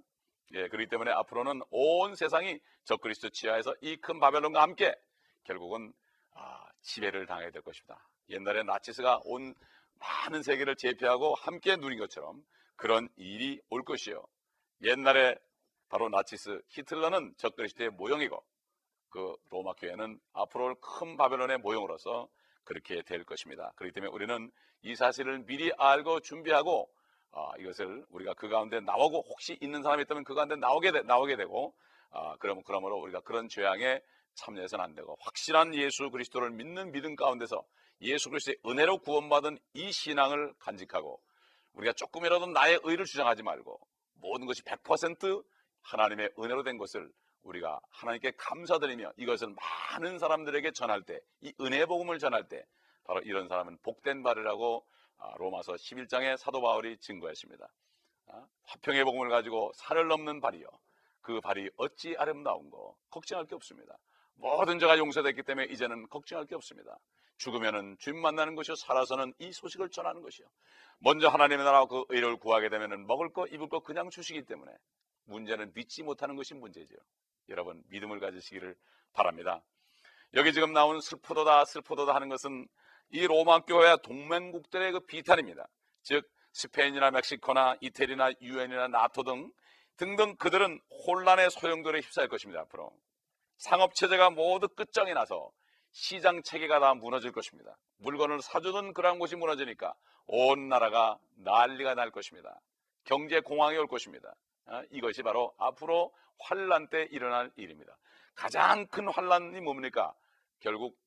예, 0.53 0.67
그렇기 0.69 0.87
때문에 0.89 1.11
앞으로는 1.11 1.61
온 1.69 2.15
세상이 2.15 2.59
적그리스도 2.85 3.29
치하에서 3.29 3.75
이 3.81 3.97
큰 3.97 4.19
바벨론과 4.19 4.61
함께 4.61 4.95
결국은 5.43 5.91
아, 5.91 6.06
지배를 6.81 7.25
당하게 7.25 7.51
될 7.51 7.61
것입니다. 7.61 8.07
옛날에 8.29 8.63
나치스가 8.63 9.19
온 9.25 9.53
많은 9.99 10.43
세계를 10.43 10.75
제패하고 10.75 11.35
함께 11.35 11.75
누린 11.75 11.99
것처럼 11.99 12.43
그런 12.75 13.09
일이 13.15 13.59
올 13.69 13.83
것이요. 13.83 14.25
옛날에 14.83 15.35
바로 15.89 16.09
나치스 16.09 16.61
히틀러는 16.69 17.33
적그리스도의 17.37 17.91
모형이고 17.91 18.43
그 19.09 19.35
로마 19.49 19.73
교회는 19.73 20.19
앞으로 20.33 20.75
큰 20.75 21.17
바벨론의 21.17 21.59
모형으로서 21.59 22.27
그렇게 22.63 23.01
될 23.01 23.23
것입니다. 23.23 23.71
그렇기 23.75 23.93
때문에 23.93 24.11
우리는 24.11 24.51
이 24.81 24.95
사실을 24.95 25.39
미리 25.45 25.71
알고 25.77 26.19
준비하고 26.19 26.89
아, 27.31 27.51
이것을 27.59 28.05
우리가 28.09 28.33
그 28.33 28.49
가운데 28.49 28.79
나오고 28.79 29.23
혹시 29.29 29.57
있는 29.61 29.83
사람이 29.83 30.03
있다면 30.03 30.23
그 30.23 30.33
가운데 30.33 30.55
나오게 30.55 30.91
되, 30.91 31.01
나오게 31.01 31.35
되고 31.37 31.73
아, 32.11 32.35
그럼 32.37 32.61
그러므로 32.65 32.97
우리가 32.99 33.21
그런 33.21 33.47
죄악에 33.47 34.01
참여해서는 34.37 34.83
안 34.83 34.95
되고 34.95 35.17
확실한 35.21 35.75
예수 35.75 36.09
그리스도를 36.09 36.51
믿는 36.51 36.91
믿음 36.91 37.15
가운데서 37.15 37.63
예수 38.01 38.29
그리스도의 38.29 38.57
은혜로 38.65 38.99
구원받은 38.99 39.59
이 39.73 39.91
신앙을 39.91 40.53
간직하고 40.59 41.21
우리가 41.73 41.93
조금이라도 41.93 42.47
나의 42.47 42.79
의를 42.83 43.05
주장하지 43.05 43.43
말고 43.43 43.79
모든 44.15 44.47
것이 44.47 44.61
100% 44.63 45.43
하나님의 45.81 46.31
은혜로 46.39 46.63
된 46.63 46.77
것을 46.77 47.11
우리가 47.43 47.79
하나님께 47.89 48.31
감사드리며 48.37 49.13
이것을 49.17 49.53
많은 49.91 50.19
사람들에게 50.19 50.71
전할 50.71 51.03
때 51.03 51.19
이 51.41 51.53
은혜 51.61 51.85
복음을 51.85 52.19
전할 52.19 52.47
때 52.47 52.63
바로 53.03 53.21
이런 53.21 53.47
사람은 53.47 53.77
복된 53.83 54.23
발이라고 54.23 54.85
아, 55.19 55.33
로마서 55.37 55.73
11장에 55.73 56.37
사도 56.37 56.61
바울이 56.61 56.97
증거했습니다. 56.97 57.67
아, 58.27 58.47
화평의 58.63 59.03
복음을 59.03 59.29
가지고 59.29 59.71
산을 59.75 60.07
넘는 60.07 60.41
발이요. 60.41 60.67
그 61.21 61.41
발이 61.41 61.69
어찌 61.77 62.15
아름다운거 62.17 62.95
걱정할 63.09 63.45
게 63.45 63.55
없습니다. 63.55 63.97
모든 64.37 64.79
죄가 64.79 64.97
용서됐기 64.97 65.43
때문에 65.43 65.67
이제는 65.71 66.07
걱정할 66.09 66.45
게 66.45 66.55
없습니다. 66.55 66.97
죽으면은 67.37 67.97
주님 67.99 68.21
만나는 68.21 68.55
것이요 68.55 68.75
살아서는 68.75 69.33
이 69.39 69.51
소식을 69.51 69.89
전하는 69.89 70.21
것이요. 70.21 70.47
먼저 70.99 71.27
하나님의 71.27 71.63
나라와 71.63 71.85
그 71.85 72.03
의를 72.09 72.37
구하게 72.37 72.69
되면은 72.69 73.05
먹을 73.05 73.31
거 73.31 73.45
입을 73.47 73.69
거 73.69 73.79
그냥 73.81 74.09
주시기 74.09 74.43
때문에 74.43 74.71
문제는 75.25 75.71
믿지 75.73 76.03
못하는 76.03 76.35
것이 76.35 76.53
문제죠. 76.55 76.95
여러분 77.49 77.83
믿음을 77.89 78.19
가지시기를 78.19 78.75
바랍니다. 79.13 79.61
여기 80.33 80.53
지금 80.53 80.73
나온 80.73 80.99
슬프도다 80.99 81.65
슬프도다 81.65 82.13
하는 82.13 82.29
것은 82.29 82.67
이 83.09 83.25
로마 83.25 83.59
교회와 83.59 83.97
동맹국들의 83.97 84.91
그 84.91 84.99
비탄입니다. 85.01 85.67
즉 86.01 86.27
스페인이나 86.53 87.11
멕시코나 87.11 87.75
이태리나 87.81 88.31
유엔이나 88.41 88.87
나토 88.87 89.23
등 89.23 89.51
등등 89.95 90.35
그들은 90.35 90.79
혼란의 91.07 91.49
소용돌이에 91.51 92.01
휩싸일 92.01 92.27
것입니다. 92.27 92.61
앞으로 92.61 92.91
상업 93.57 93.95
체제가 93.95 94.29
모두 94.29 94.67
끝장이 94.67 95.13
나서 95.13 95.51
시장 95.91 96.41
체계가 96.43 96.79
다 96.79 96.93
무너질 96.93 97.31
것입니다. 97.31 97.77
물건을 97.97 98.41
사주던 98.41 98.93
그러한 98.93 99.19
곳이 99.19 99.35
무너지니까 99.35 99.93
온 100.27 100.69
나라가 100.69 101.17
난리가 101.37 101.95
날 101.95 102.11
것입니다. 102.11 102.59
경제 103.03 103.39
공황이 103.39 103.77
올 103.77 103.87
것입니다. 103.87 104.35
어, 104.65 104.81
이것이 104.91 105.23
바로 105.23 105.53
앞으로 105.57 106.13
환란 106.39 106.89
때 106.89 107.07
일어날 107.09 107.51
일입니다. 107.55 107.97
가장 108.35 108.85
큰 108.87 109.07
환란이 109.07 109.59
뭡니까? 109.61 110.13
결국 110.59 110.97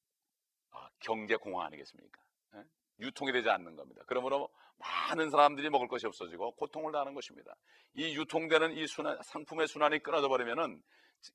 아, 0.73 0.89
경제 1.01 1.37
공황 1.37 1.67
아니겠습니까? 1.67 2.21
예? 2.57 2.65
유통이 3.01 3.33
되지 3.33 3.51
않는 3.51 3.77
겁니다. 3.77 4.03
그러므로 4.07 4.49
많은 4.79 5.31
사람들이 5.31 5.69
먹을 5.69 5.89
것이 5.89 6.07
없어지고 6.07 6.53
고통을 6.53 6.91
당하는 6.91 7.15
것입니다. 7.15 7.55
이 7.95 8.17
유통되는 8.17 8.73
이 8.73 8.87
순환, 8.87 9.19
상품의 9.23 9.69
순환이 9.69 10.01
끊어져 10.01 10.29
버리면은 10.29 10.83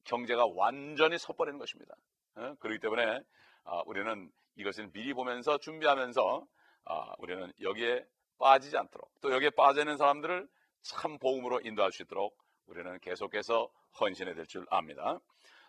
경제가 0.03 0.45
완전히 0.45 1.17
섰버리는 1.17 1.57
것입니다. 1.59 1.95
예? 2.39 2.55
그렇기 2.59 2.79
때문에 2.79 3.21
아, 3.63 3.81
우리는 3.85 4.31
이것을 4.55 4.91
미리 4.91 5.13
보면서 5.13 5.57
준비하면서 5.57 6.47
아, 6.85 7.13
우리는 7.17 7.51
여기에 7.61 8.05
빠지지 8.37 8.77
않도록 8.77 9.09
또 9.21 9.31
여기에 9.33 9.51
빠져 9.51 9.81
있는 9.81 9.97
사람들을 9.97 10.47
참 10.81 11.17
복음으로 11.17 11.61
인도할 11.63 11.91
수 11.91 12.03
있도록 12.03 12.37
우리는 12.67 12.99
계속해서 12.99 13.69
헌신해야 13.99 14.35
될줄 14.35 14.65
압니다. 14.69 15.19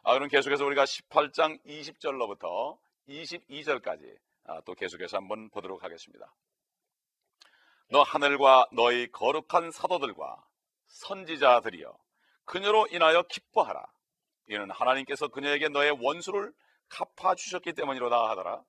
아, 0.03 0.15
그럼 0.15 0.29
계속해서 0.29 0.65
우리가 0.65 0.85
18장 0.85 1.65
20절로부터 1.65 2.79
22절까지 3.09 4.17
아, 4.45 4.61
또 4.63 4.75
계속해서 4.75 5.17
한번 5.17 5.51
보도록 5.51 5.83
하겠습니다. 5.83 6.33
너 7.89 8.03
하늘과 8.03 8.69
너희 8.73 9.11
거룩한 9.11 9.71
사도들과 9.71 10.45
선지자들이여 10.87 11.97
그녀로 12.45 12.89
인하여 12.91 13.23
기뻐하라. 13.23 13.87
이는 14.49 14.71
하나님께서 14.71 15.29
그녀에게 15.29 15.69
너의 15.69 15.97
원수를 16.01 16.53
갚아 16.89 17.35
주셨기 17.35 17.73
때문이로다 17.73 18.31
하더라. 18.31 18.63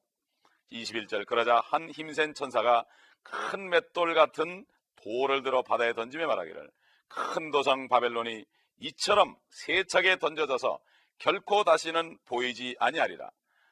21절 0.72 1.26
그러자 1.26 1.62
한 1.64 1.90
힘센 1.92 2.34
천사가 2.34 2.86
큰 3.24 3.70
맷돌 3.70 4.14
같은 4.16 4.66
돌을 4.96 5.44
들어 5.44 5.62
바다에 5.62 5.94
던지며 5.94 6.28
말하기를 6.28 6.70
큰 7.08 7.52
도성 7.52 7.88
바벨론이 7.88 8.46
이처럼 8.80 9.36
세차게 9.50 10.18
던져져서 10.18 10.80
결코 11.20 11.64
다시는 11.64 12.18
보이지 12.26 12.76
아니하리라. 12.80 13.30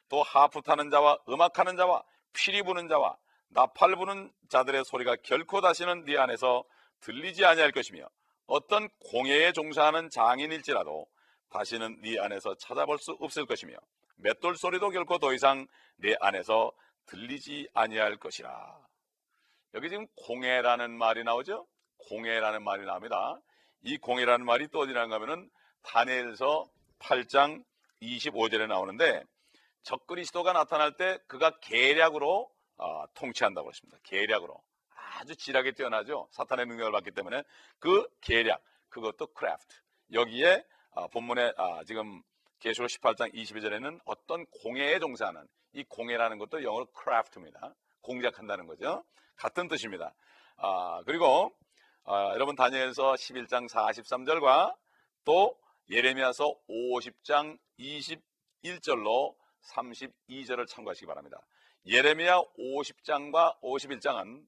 또 0.10 0.24
하프 0.24 0.62
타는 0.62 0.90
자와 0.90 1.18
음악하는 1.30 1.78
자와 1.78 2.04
피리 2.34 2.64
부는 2.64 2.88
자와 2.88 3.18
나팔 3.50 3.96
부는 3.96 4.32
자들의 4.50 4.84
소리가 4.86 5.16
결코 5.24 5.62
다시는 5.62 6.06
네 6.06 6.18
안에서 6.18 6.64
들리지 7.02 7.46
아니할 7.46 7.72
것이며 7.72 8.08
어떤 8.48 8.90
공예에 9.12 9.52
종사하는 9.52 10.10
장인일지라도 10.10 11.08
다시는 11.56 12.02
네 12.02 12.20
안에서 12.20 12.56
찾아볼 12.56 13.00
수 13.00 13.14
없을 13.22 13.46
것이며 13.46 13.78
맷돌 14.18 14.58
소리도 14.58 14.90
결코 14.90 15.18
더 15.20 15.34
이상 15.34 15.66
네 15.96 16.14
안에서 16.20 16.74
들리지 17.06 17.70
아니할 17.74 18.18
것이라. 18.18 18.78
여기 19.76 19.90
지금 19.90 20.06
공예라는 20.16 20.98
말이 20.98 21.24
나오죠? 21.24 21.66
공예라는 22.10 22.62
말이 22.64 22.86
나옵니다. 22.86 23.40
이 23.84 23.98
공예라는 23.98 24.46
말이 24.46 24.68
또 24.68 24.80
어디라는가 24.80 25.16
하면은 25.16 25.50
다니엘서 25.84 26.70
8장 27.00 27.64
25절에 28.02 28.68
나오는데 28.68 29.24
적그리스도가 29.84 30.52
나타날 30.52 30.98
때 30.98 31.20
그가 31.28 31.60
계략으로 31.62 32.52
어, 32.78 33.06
통치한다고 33.14 33.70
했습니다. 33.70 33.98
계략으로 34.04 34.62
아주 34.90 35.36
지략에 35.38 35.72
뛰어나죠. 35.72 36.28
사탄의 36.32 36.66
능력을 36.66 36.92
받기 36.92 37.12
때문에 37.12 37.44
그 37.80 38.06
계략 38.20 38.62
그것도 38.90 39.28
craft 39.28 39.76
여기에 40.12 40.66
어, 40.96 41.10
본문에 41.10 41.52
아, 41.58 41.84
지금 41.84 42.24
계시록 42.60 42.88
18장 42.88 43.34
22절에는 43.34 44.00
어떤 44.06 44.46
공예에 44.46 44.98
종사하는 45.00 45.46
이 45.74 45.84
공예라는 45.84 46.38
것도 46.38 46.64
영어로 46.64 46.86
craft입니다. 46.94 47.76
공작한다는 48.02 48.66
거죠. 48.66 49.04
같은 49.36 49.68
뜻입니다. 49.68 50.16
아, 50.56 51.04
그리고 51.06 51.54
아, 52.06 52.32
여러분 52.34 52.56
다니엘서 52.56 53.16
11장 53.16 53.70
43절과 53.70 54.74
또 55.26 55.58
예레미야서 55.90 56.56
50장 56.70 57.60
21절로 57.78 59.36
32절을 59.74 60.66
참고하시기 60.66 61.08
바랍니다. 61.08 61.46
예레미야 61.88 62.40
50장과 62.58 63.60
51장은 63.62 64.46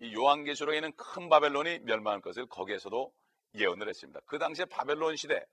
이 0.00 0.12
요한계시록에 0.12 0.78
있는 0.78 0.92
큰 0.96 1.28
바벨론이 1.28 1.80
멸망할 1.80 2.20
것을 2.20 2.46
거기에서도 2.46 3.12
예언을 3.54 3.88
했습니다. 3.88 4.20
그 4.26 4.38
당시에 4.38 4.64
바벨론 4.64 5.14
시대, 5.14 5.44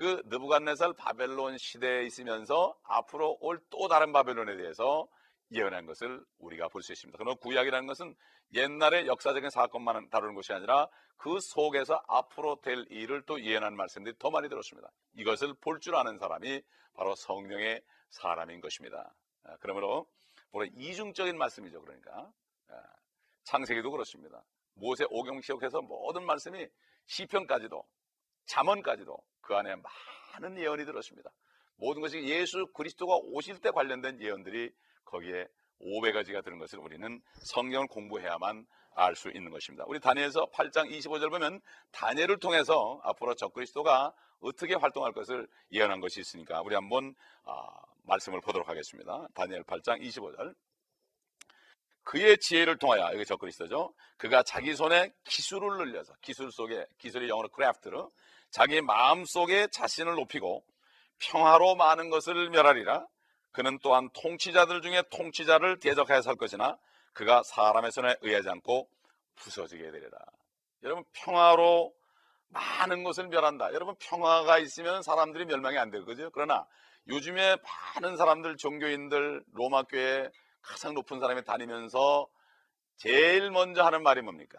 그 0.00 0.22
느부갓네살 0.28 0.94
바벨론 0.94 1.58
시대에 1.58 2.04
있으면서 2.06 2.74
앞으로 2.84 3.36
올 3.42 3.60
또 3.68 3.86
다른 3.86 4.12
바벨론에 4.14 4.56
대해서 4.56 5.06
예언한 5.52 5.84
것을 5.84 6.24
우리가 6.38 6.68
볼 6.68 6.80
수 6.82 6.92
있습니다. 6.92 7.18
그러나 7.18 7.36
구약이라는 7.38 7.86
것은 7.86 8.16
옛날의 8.54 9.06
역사적인 9.06 9.50
사건만 9.50 10.08
다루는 10.08 10.34
것이 10.34 10.54
아니라 10.54 10.88
그 11.18 11.38
속에서 11.38 12.02
앞으로 12.08 12.62
될 12.62 12.86
일을 12.88 13.24
또 13.26 13.42
예언한 13.44 13.76
말씀들이 13.76 14.16
더 14.18 14.30
많이 14.30 14.48
들었습니다. 14.48 14.90
이것을 15.16 15.52
볼 15.60 15.80
줄 15.80 15.94
아는 15.96 16.16
사람이 16.18 16.62
바로 16.94 17.14
성령의 17.14 17.82
사람인 18.08 18.62
것입니다. 18.62 19.14
아, 19.44 19.54
그러므로 19.60 20.06
뭐라 20.52 20.66
이중적인 20.76 21.36
말씀이죠. 21.36 21.78
그러니까 21.82 22.32
아, 22.70 22.82
창세기도 23.44 23.90
그렇습니다. 23.90 24.42
모세 24.72 25.04
오경 25.10 25.42
시역해서 25.42 25.82
모든 25.82 26.24
말씀이 26.24 26.66
시편까지도 27.04 27.84
잠언까지도 28.46 29.16
그 29.40 29.54
안에 29.54 29.74
많은 30.34 30.58
예언이 30.58 30.84
들었습니다. 30.84 31.30
모든 31.76 32.02
것이 32.02 32.22
예수 32.24 32.66
그리스도가 32.74 33.16
오실 33.16 33.60
때 33.60 33.70
관련된 33.70 34.20
예언들이 34.20 34.70
거기에 35.04 35.46
500가지가 35.80 36.44
드는 36.44 36.58
것을 36.58 36.78
우리는 36.78 37.20
성경을 37.44 37.86
공부해야만 37.88 38.66
알 38.94 39.14
수 39.14 39.30
있는 39.30 39.50
것입니다. 39.50 39.84
우리 39.86 40.00
다니엘서 40.00 40.50
8장 40.52 40.90
25절 40.90 41.30
보면 41.30 41.60
다니엘을 41.92 42.38
통해서 42.38 43.00
앞으로 43.02 43.34
적그리스도가 43.34 44.12
어떻게 44.40 44.74
활동할 44.74 45.12
것을 45.12 45.48
예언한 45.72 46.00
것이 46.00 46.20
있으니까 46.20 46.60
우리 46.62 46.74
한번 46.74 47.14
아, 47.44 47.66
말씀을 48.04 48.40
보도록 48.40 48.68
하겠습니다. 48.68 49.26
다니엘 49.34 49.62
8장 49.62 50.02
25절 50.02 50.54
그의 52.10 52.38
지혜를 52.38 52.76
통하여 52.78 53.12
이게 53.14 53.24
적그리스도죠. 53.24 53.94
그가 54.16 54.42
자기 54.42 54.74
손에 54.74 55.12
기술을 55.22 55.76
늘려서 55.76 56.12
기술 56.20 56.50
속에 56.50 56.84
기술이 56.98 57.28
영어로 57.28 57.50
craft로 57.50 58.10
자기 58.50 58.80
마음 58.80 59.24
속에 59.24 59.68
자신을 59.68 60.16
높이고 60.16 60.64
평화로 61.20 61.76
많은 61.76 62.10
것을 62.10 62.50
멸하리라. 62.50 63.06
그는 63.52 63.78
또한 63.80 64.10
통치자들 64.12 64.82
중에 64.82 65.04
통치자를 65.12 65.78
대적하여 65.78 66.20
살 66.20 66.34
것이나 66.34 66.76
그가 67.12 67.44
사람의 67.44 67.92
손에 67.92 68.16
의하지 68.22 68.48
않고 68.48 68.88
부서지게 69.36 69.92
되리라. 69.92 70.18
여러분 70.82 71.04
평화로 71.12 71.94
많은 72.48 73.04
것을 73.04 73.28
멸한다. 73.28 73.72
여러분 73.72 73.94
평화가 74.00 74.58
있으면 74.58 75.04
사람들이 75.04 75.44
멸망이 75.44 75.78
안 75.78 75.92
되는 75.92 76.04
거죠. 76.04 76.28
그러나 76.32 76.66
요즘에 77.06 77.56
많은 77.94 78.16
사람들 78.16 78.56
종교인들 78.56 79.44
로마 79.52 79.84
교회 79.84 80.28
가장 80.62 80.94
높은 80.94 81.20
사람이 81.20 81.44
다니면서 81.44 82.28
제일 82.96 83.50
먼저 83.50 83.82
하는 83.82 84.02
말이 84.02 84.22
뭡니까? 84.22 84.58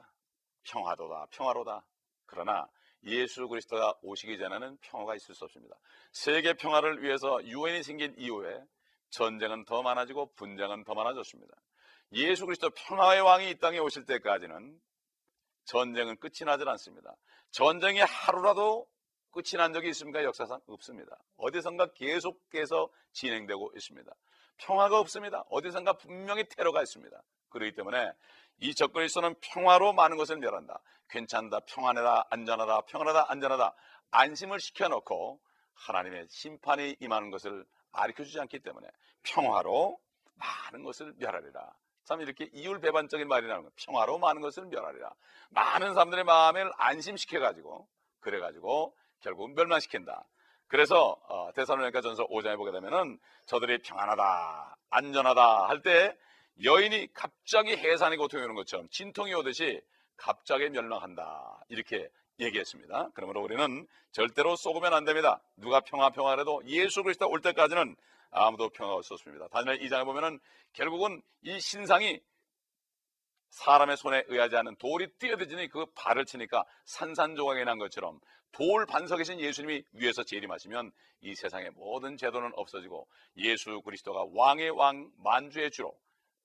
평화도다, 0.64 1.28
평화로다. 1.32 1.86
그러나 2.26 2.68
예수 3.04 3.48
그리스도가 3.48 3.96
오시기 4.02 4.38
전에는 4.38 4.78
평화가 4.82 5.16
있을 5.16 5.36
수 5.36 5.44
없습니다. 5.46 5.76
세계 6.12 6.54
평화를 6.54 7.04
위해서 7.04 7.44
유엔이 7.44 7.84
생긴 7.84 8.14
이후에 8.18 8.64
전쟁은 9.10 9.66
더 9.66 9.82
많아지고 9.82 10.34
분쟁은 10.36 10.84
더 10.84 10.94
많아졌습니다. 10.94 11.56
예수 12.14 12.46
그리스도 12.46 12.70
평화의 12.72 13.22
왕이 13.22 13.50
이 13.50 13.56
땅에 13.60 13.80
오실 13.80 14.06
때까지는 14.06 14.80
전쟁은 15.66 16.18
끝이 16.18 16.46
나질 16.46 16.68
않습니다. 16.70 17.16
전쟁이 17.52 18.00
하루라도 18.00 18.88
끝이 19.32 19.52
난 19.58 19.74
적이 19.74 19.90
있습니까? 19.90 20.24
역사상 20.24 20.60
없습니다. 20.68 21.18
어디선가 21.38 21.94
계속해서 21.94 22.90
진행되고 23.14 23.72
있습니다. 23.76 24.12
평화가 24.58 25.00
없습니다. 25.00 25.44
어디선가 25.50 25.94
분명히 25.94 26.44
테러가 26.46 26.82
있습니다. 26.82 27.22
그렇기 27.50 27.76
때문에 27.76 28.12
이 28.60 28.76
적그리스도는 28.76 29.36
평화로 29.42 29.94
많은 29.94 30.18
것을 30.18 30.38
멸한다. 30.38 30.80
괜찮다, 31.10 31.62
평안하다, 31.62 32.28
안전하다, 32.30 32.82
평안하다, 32.82 33.26
안전하다. 33.30 33.76
안심을 34.12 34.60
시켜놓고 34.60 35.40
하나님의 35.74 36.28
심판이 36.30 36.96
임하는 37.00 37.32
것을 37.32 37.66
가르쳐주지 37.92 38.40
않기 38.40 38.60
때문에 38.60 38.88
평화로 39.24 40.00
많은 40.36 40.84
것을 40.84 41.14
멸하리라. 41.18 41.74
참 42.04 42.22
이렇게 42.22 42.50
이율배반적인 42.52 43.28
말이 43.28 43.48
나오는 43.48 43.64
거예요. 43.64 43.72
평화로 43.76 44.18
많은 44.20 44.42
것을 44.42 44.66
멸하리라. 44.66 45.14
많은 45.50 45.94
사람들의 45.94 46.24
마음을 46.24 46.72
안심시켜가지고 46.78 47.88
그래가지고 48.20 48.96
결국 49.22 49.54
멸망시킨다. 49.54 50.26
그래서 50.72 51.18
어, 51.28 51.52
대사로니까 51.54 52.00
전서 52.00 52.26
5장에 52.28 52.56
보게 52.56 52.72
되면은 52.72 53.20
저들이 53.46 53.80
평안하다, 53.80 54.78
안전하다 54.90 55.68
할 55.68 55.82
때 55.82 56.16
여인이 56.64 57.10
갑자기 57.14 57.76
해산이 57.76 58.16
고통이 58.16 58.42
오는 58.44 58.56
것처럼 58.56 58.88
진통이 58.90 59.34
오듯이 59.34 59.82
갑자기 60.16 60.70
멸망한다. 60.70 61.66
이렇게 61.68 62.08
얘기했습니다. 62.40 63.10
그러므로 63.14 63.42
우리는 63.42 63.86
절대로 64.14 64.56
쏘으면 64.56 64.94
안 64.94 65.04
됩니다. 65.04 65.42
누가 65.58 65.82
평화 65.82 66.10
평화래도 66.10 66.62
예수 66.68 67.04
그리스도 67.04 67.28
올 67.30 67.42
때까지는 67.42 67.98
아무도 68.30 68.70
평화가 68.70 68.96
없었습니다. 69.00 69.50
다니엘 69.50 69.80
2장에 69.80 70.06
보면은 70.06 70.40
결국은 70.72 71.22
이 71.42 71.60
신상이 71.60 72.22
사람의 73.52 73.98
손에 73.98 74.24
의하지 74.28 74.56
않은 74.58 74.76
돌이 74.78 75.08
뛰어들지니 75.20 75.70
그 75.70 75.86
발을 75.96 76.26
치니까 76.26 76.66
산산조각이 76.86 77.64
난 77.66 77.78
것처럼 77.78 78.20
돌 78.52 78.86
반석이신 78.86 79.40
예수님이 79.40 79.84
위에서 79.94 80.24
재림하시면 80.24 80.92
이 81.22 81.36
세상의 81.36 81.72
모든 81.72 82.18
제도는 82.18 82.52
없어지고 82.56 83.08
예수 83.38 83.82
그리스도가 83.82 84.26
왕의 84.34 84.72
왕 84.72 85.12
만주의 85.18 85.72
주로 85.72 85.98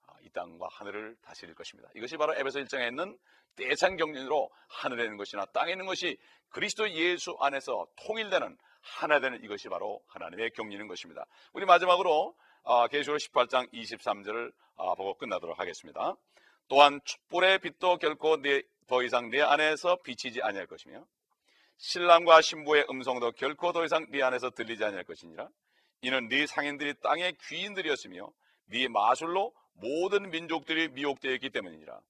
아, 0.07 0.15
이 0.23 0.31
땅과 0.31 0.69
하늘을 0.71 1.17
다스릴 1.23 1.55
것입니다. 1.55 1.89
이것이 1.95 2.17
바로 2.17 2.35
에베소 2.37 2.61
1장에 2.61 2.89
있는 2.89 3.17
대상 3.57 3.97
경륜으로 3.97 4.51
하늘에 4.69 5.05
있는 5.05 5.17
것이나 5.17 5.47
땅에 5.47 5.73
있는 5.73 5.87
것이 5.87 6.19
그리스도 6.51 6.89
예수 6.91 7.37
안에서 7.41 7.87
통일되는 7.97 8.57
하나 8.83 9.19
되는 9.19 9.43
이것이 9.43 9.69
바로 9.69 10.01
하나님의 10.09 10.51
경륜인 10.51 10.87
것입니다. 10.87 11.25
우리 11.53 11.65
마지막으로 11.65 12.37
아, 12.65 12.89
계시록 12.89 13.19
18장 13.19 13.73
23절을 13.73 14.53
아, 14.77 14.95
보고 14.95 15.15
끝나도록 15.15 15.59
하겠습니다. 15.59 16.17
또한 16.69 17.01
촛불의 17.05 17.61
빛도 17.61 17.99
결코 17.99 18.37
더 18.87 19.03
이상 19.03 19.31
내 19.31 19.41
안에서 19.41 19.97
비치지 20.03 20.43
아니할 20.43 20.67
것이며 20.67 21.05
신랑과 21.79 22.41
신부의 22.41 22.87
음성도 22.91 23.33
결코 23.33 23.73
더 23.73 23.85
이상 23.85 24.07
네 24.11 24.23
안에서 24.23 24.51
들리지 24.51 24.85
아니할 24.85 25.05
것이니라. 25.05 25.49
이는 26.03 26.29
네 26.29 26.47
상인들이 26.47 26.95
땅의 27.03 27.37
귀인들이었으며 27.49 28.31
네 28.67 28.89
마술로 28.89 29.55
모든 29.75 30.31
민족들이 30.31 30.89
미혹되어 30.89 31.33
있기 31.35 31.51
때문이니라. 31.51 32.01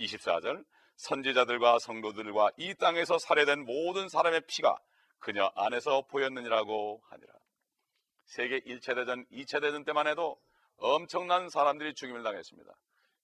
24절 0.00 0.64
선지자들과 0.96 1.78
성도들과 1.78 2.52
이 2.56 2.74
땅에서 2.74 3.18
살해된 3.18 3.64
모든 3.64 4.08
사람의 4.08 4.42
피가 4.46 4.78
그녀 5.18 5.50
안에서 5.54 6.02
보였느니라고 6.08 7.02
하니라. 7.04 7.32
세계 8.24 8.60
1차 8.60 8.94
대전, 8.94 9.26
2차 9.26 9.60
대전 9.60 9.84
때만 9.84 10.06
해도 10.06 10.40
엄청난 10.78 11.48
사람들이 11.48 11.94
죽임을 11.94 12.22
당했습니다. 12.22 12.72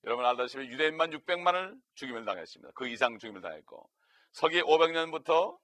여러분 0.04 0.24
알다시피 0.24 0.66
유대인만 0.68 1.10
600만을 1.10 1.78
죽임을 1.94 2.24
당했습니다. 2.24 2.72
그 2.74 2.88
이상 2.88 3.18
죽임을 3.18 3.40
당했고 3.40 3.88
서기 4.32 4.62
500년부터 4.62 5.58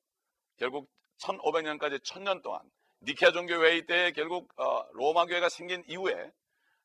결국 0.56 0.90
1500년까지 1.18 2.02
1000년 2.02 2.42
동안 2.42 2.60
니케아 3.02 3.32
종교 3.32 3.54
회의 3.62 3.86
때 3.86 4.12
결국 4.12 4.52
어, 4.58 4.84
로마 4.92 5.26
교회가 5.26 5.48
생긴 5.48 5.82
이후에 5.86 6.32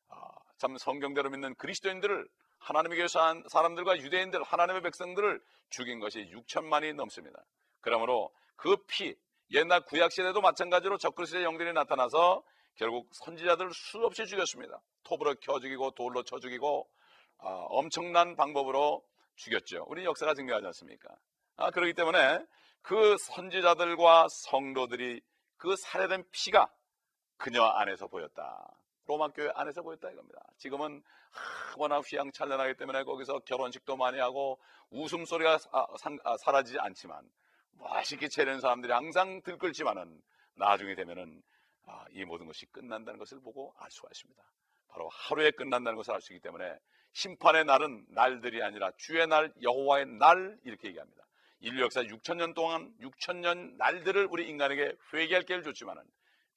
어, 0.08 0.16
참 0.58 0.76
성경대로 0.76 1.30
믿는 1.30 1.54
그리스도인들을 1.56 2.28
하나님의 2.58 2.98
교회 2.98 3.08
사람들과 3.08 3.98
유대인들 3.98 4.42
하나님의 4.42 4.82
백성들을 4.82 5.40
죽인 5.70 5.98
것이 5.98 6.30
6천만이 6.30 6.94
넘습니다. 6.94 7.42
그러므로 7.80 8.30
그 8.56 8.76
피 8.86 9.16
옛날 9.52 9.80
구약 9.84 10.12
시대도 10.12 10.40
마찬가지로 10.40 10.98
적그리스도의 10.98 11.44
영들이 11.44 11.72
나타나서 11.72 12.42
결국 12.76 13.08
선지자들을 13.12 13.72
수없이 13.74 14.26
죽였습니다. 14.26 14.80
톱으로 15.02 15.34
켜 15.40 15.58
죽이고 15.58 15.90
돌로 15.92 16.22
쳐 16.22 16.38
죽이고 16.38 16.80
어, 16.80 16.94
엄청난 17.42 18.36
방법으로 18.36 19.04
죽였죠. 19.36 19.86
우리 19.88 20.04
역사가 20.04 20.34
증명하지 20.34 20.66
않습니까? 20.66 21.08
아, 21.56 21.70
그렇기 21.70 21.94
때문에 21.94 22.44
그 22.82 23.16
선지자들과 23.18 24.28
성도들이 24.28 25.20
그 25.56 25.76
살해된 25.76 26.24
피가 26.32 26.70
그녀 27.36 27.64
안에서 27.64 28.06
보였다. 28.06 28.74
로마 29.06 29.28
교회 29.28 29.50
안에서 29.54 29.82
보였다 29.82 30.10
이겁니다. 30.10 30.40
지금은 30.58 31.02
워낙 31.76 32.02
휘황찬란하기 32.06 32.74
때문에 32.74 33.04
거기서 33.04 33.40
결혼식도 33.40 33.96
많이 33.96 34.18
하고 34.18 34.58
웃음소리가 34.90 35.58
아, 35.72 35.86
아, 36.24 36.36
사라지지 36.38 36.78
않지만 36.78 37.28
멋있게 37.72 38.28
차리는 38.28 38.60
사람들이 38.60 38.92
항상 38.92 39.42
들끓지만은 39.42 40.20
나중에 40.54 40.94
되면은 40.94 41.42
아, 41.86 42.04
이 42.10 42.24
모든 42.24 42.46
것이 42.46 42.66
끝난다는 42.66 43.18
것을 43.18 43.40
보고 43.40 43.74
알 43.78 43.90
수가 43.90 44.08
있습니다. 44.12 44.42
바로 44.88 45.08
하루에 45.08 45.50
끝난다는 45.50 45.96
것을 45.96 46.14
알 46.14 46.20
수 46.20 46.32
있기 46.32 46.42
때문에 46.42 46.78
심판의 47.12 47.64
날은 47.64 48.06
날들이 48.10 48.62
아니라 48.62 48.90
주의 48.96 49.26
날 49.26 49.52
여호와의 49.62 50.06
날 50.06 50.58
이렇게 50.64 50.88
얘기합니다. 50.88 51.24
인류 51.60 51.82
역사 51.82 52.02
6천년 52.02 52.54
동안 52.54 52.92
6천년 53.00 53.76
날들을 53.76 54.28
우리 54.30 54.48
인간에게 54.48 54.94
회개할 55.12 55.44
기회를 55.44 55.62
줬지만은 55.64 56.02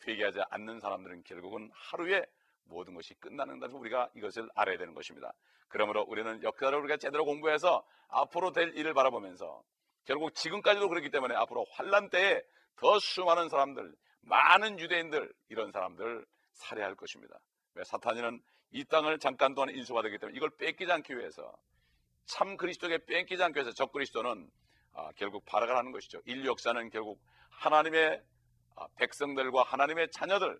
회개하지 0.07 0.39
않는 0.49 0.79
사람들은 0.79 1.23
결국은 1.23 1.69
하루에 1.73 2.25
모든 2.65 2.93
것이 2.93 3.13
끝나는다는 3.15 3.75
우리가 3.75 4.09
이것을 4.15 4.49
알아야 4.55 4.77
되는 4.77 4.93
것입니다. 4.93 5.33
그러므로 5.67 6.03
우리는 6.03 6.41
역사를 6.43 6.77
우리가 6.77 6.97
제대로 6.97 7.25
공부해서 7.25 7.83
앞으로 8.07 8.51
될 8.51 8.77
일을 8.77 8.93
바라보면서 8.93 9.63
결국 10.05 10.35
지금까지도 10.35 10.87
그렇기 10.87 11.09
때문에 11.09 11.35
앞으로 11.35 11.65
환란 11.71 12.09
때에 12.09 12.41
더 12.75 12.99
수많은 12.99 13.49
사람들, 13.49 13.93
많은 14.21 14.79
유대인들 14.79 15.33
이런 15.49 15.71
사람들 15.71 16.25
살해할 16.53 16.95
것입니다. 16.95 17.39
왜 17.75 17.83
사탄이는 17.83 18.41
이 18.73 18.83
땅을 18.86 19.19
잠깐 19.19 19.53
동안 19.53 19.69
인수받았기 19.69 20.17
때문에 20.17 20.36
이걸 20.36 20.49
뺏기지 20.57 20.91
않기 20.91 21.15
위해서 21.15 21.55
참 22.25 22.57
그리스도에게 22.57 23.05
뺏기지 23.05 23.41
않기 23.41 23.57
위해서 23.57 23.71
적그리스도는 23.71 24.49
아, 24.93 25.12
결국 25.15 25.45
발악을 25.45 25.75
하는 25.75 25.91
것이죠. 25.91 26.21
인류 26.25 26.49
역사는 26.49 26.89
결국 26.89 27.21
하나님의 27.49 28.21
아, 28.75 28.88
백성들과 28.95 29.63
하나님의 29.63 30.09
자녀들을 30.12 30.59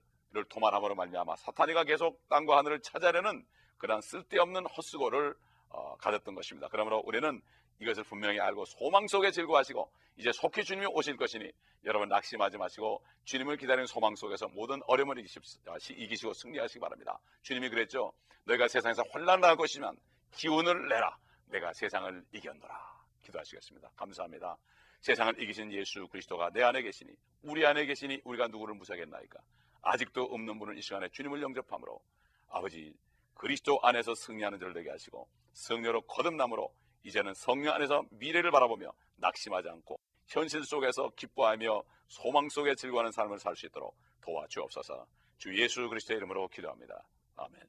도말함으로 0.49 0.93
말미암아 0.93 1.36
사탄이가 1.38 1.86
계속 1.86 2.28
땅과 2.30 2.58
하늘을 2.58 2.82
찾아내는 2.82 3.45
그런 3.78 3.99
쓸데없는 4.02 4.67
헛수고를 4.67 5.36
어, 5.69 5.95
가졌던 5.97 6.36
것입니다. 6.36 6.67
그러므로 6.69 7.02
우리는 7.06 7.41
이것을 7.80 8.04
분명히 8.04 8.40
알고 8.40 8.66
소망 8.66 9.08
속에 9.08 9.32
즐거워하시고 9.32 9.92
이제 10.18 10.32
속히 10.32 10.64
주님이 10.64 10.88
오실 10.88 11.18
것이니 11.18 11.52
여러분 11.86 12.08
낙심하지 12.10 12.58
마시고 12.58 13.04
주님을 13.26 13.58
기다리는 13.58 13.86
소망 13.88 14.16
속에서 14.16 14.48
모든 14.50 14.82
어려움을 14.88 15.18
이기시고 15.20 16.34
승리하시기 16.34 16.80
바랍니다. 16.80 17.20
주님이 17.42 17.70
그랬죠. 17.70 18.14
너희가 18.46 18.68
세상에서 18.68 19.04
혼란을 19.14 19.44
할 19.44 19.56
것이면 19.56 19.98
기운을 20.32 20.88
내라. 20.88 21.18
내가 21.48 21.74
세상을 21.74 22.24
이겼노라. 22.32 22.94
기도하시겠습니다. 23.24 23.92
감사합니다. 23.96 24.58
세상을 25.02 25.42
이기신 25.42 25.72
예수 25.74 26.08
그리스도가 26.08 26.50
내 26.52 26.64
안에 26.64 26.82
계시니 26.82 27.12
우리 27.44 27.66
안에 27.66 27.86
계시니 27.86 28.22
우리가 28.24 28.48
누구를 28.48 28.76
무사하겠나이까 28.76 29.40
아직도 29.82 30.24
없는 30.24 30.60
분은 30.60 30.78
이 30.78 30.82
시간에 30.82 31.10
주님을 31.10 31.42
영접함으로 31.42 32.02
아버지 32.50 32.94
그리스도 33.34 33.80
안에서 33.84 34.16
승리하는 34.16 34.60
자를 34.60 34.74
되게 34.74 34.90
하시고 34.90 35.28
성녀로 35.52 36.04
거듭남으로 36.04 36.74
이제는 37.04 37.34
성령 37.34 37.74
안에서 37.76 38.04
미래를 38.12 38.52
바라보며 38.52 38.92
낙심하지 39.18 39.70
않고 39.70 40.00
현실 40.28 40.63
속에서 40.63 41.10
기뻐하며 41.16 41.84
소망 42.08 42.50
속에 42.50 42.76
즐거워하는 42.76 43.12
삶을 43.12 43.39
살 43.39 43.56
수 43.56 43.66
있도록 43.66 43.96
도와주옵소서. 44.22 45.06
주 45.38 45.58
예수 45.60 45.88
그리스도의 45.89 46.18
이름으로 46.18 46.48
기도합니다. 46.48 47.04
아멘. 47.36 47.62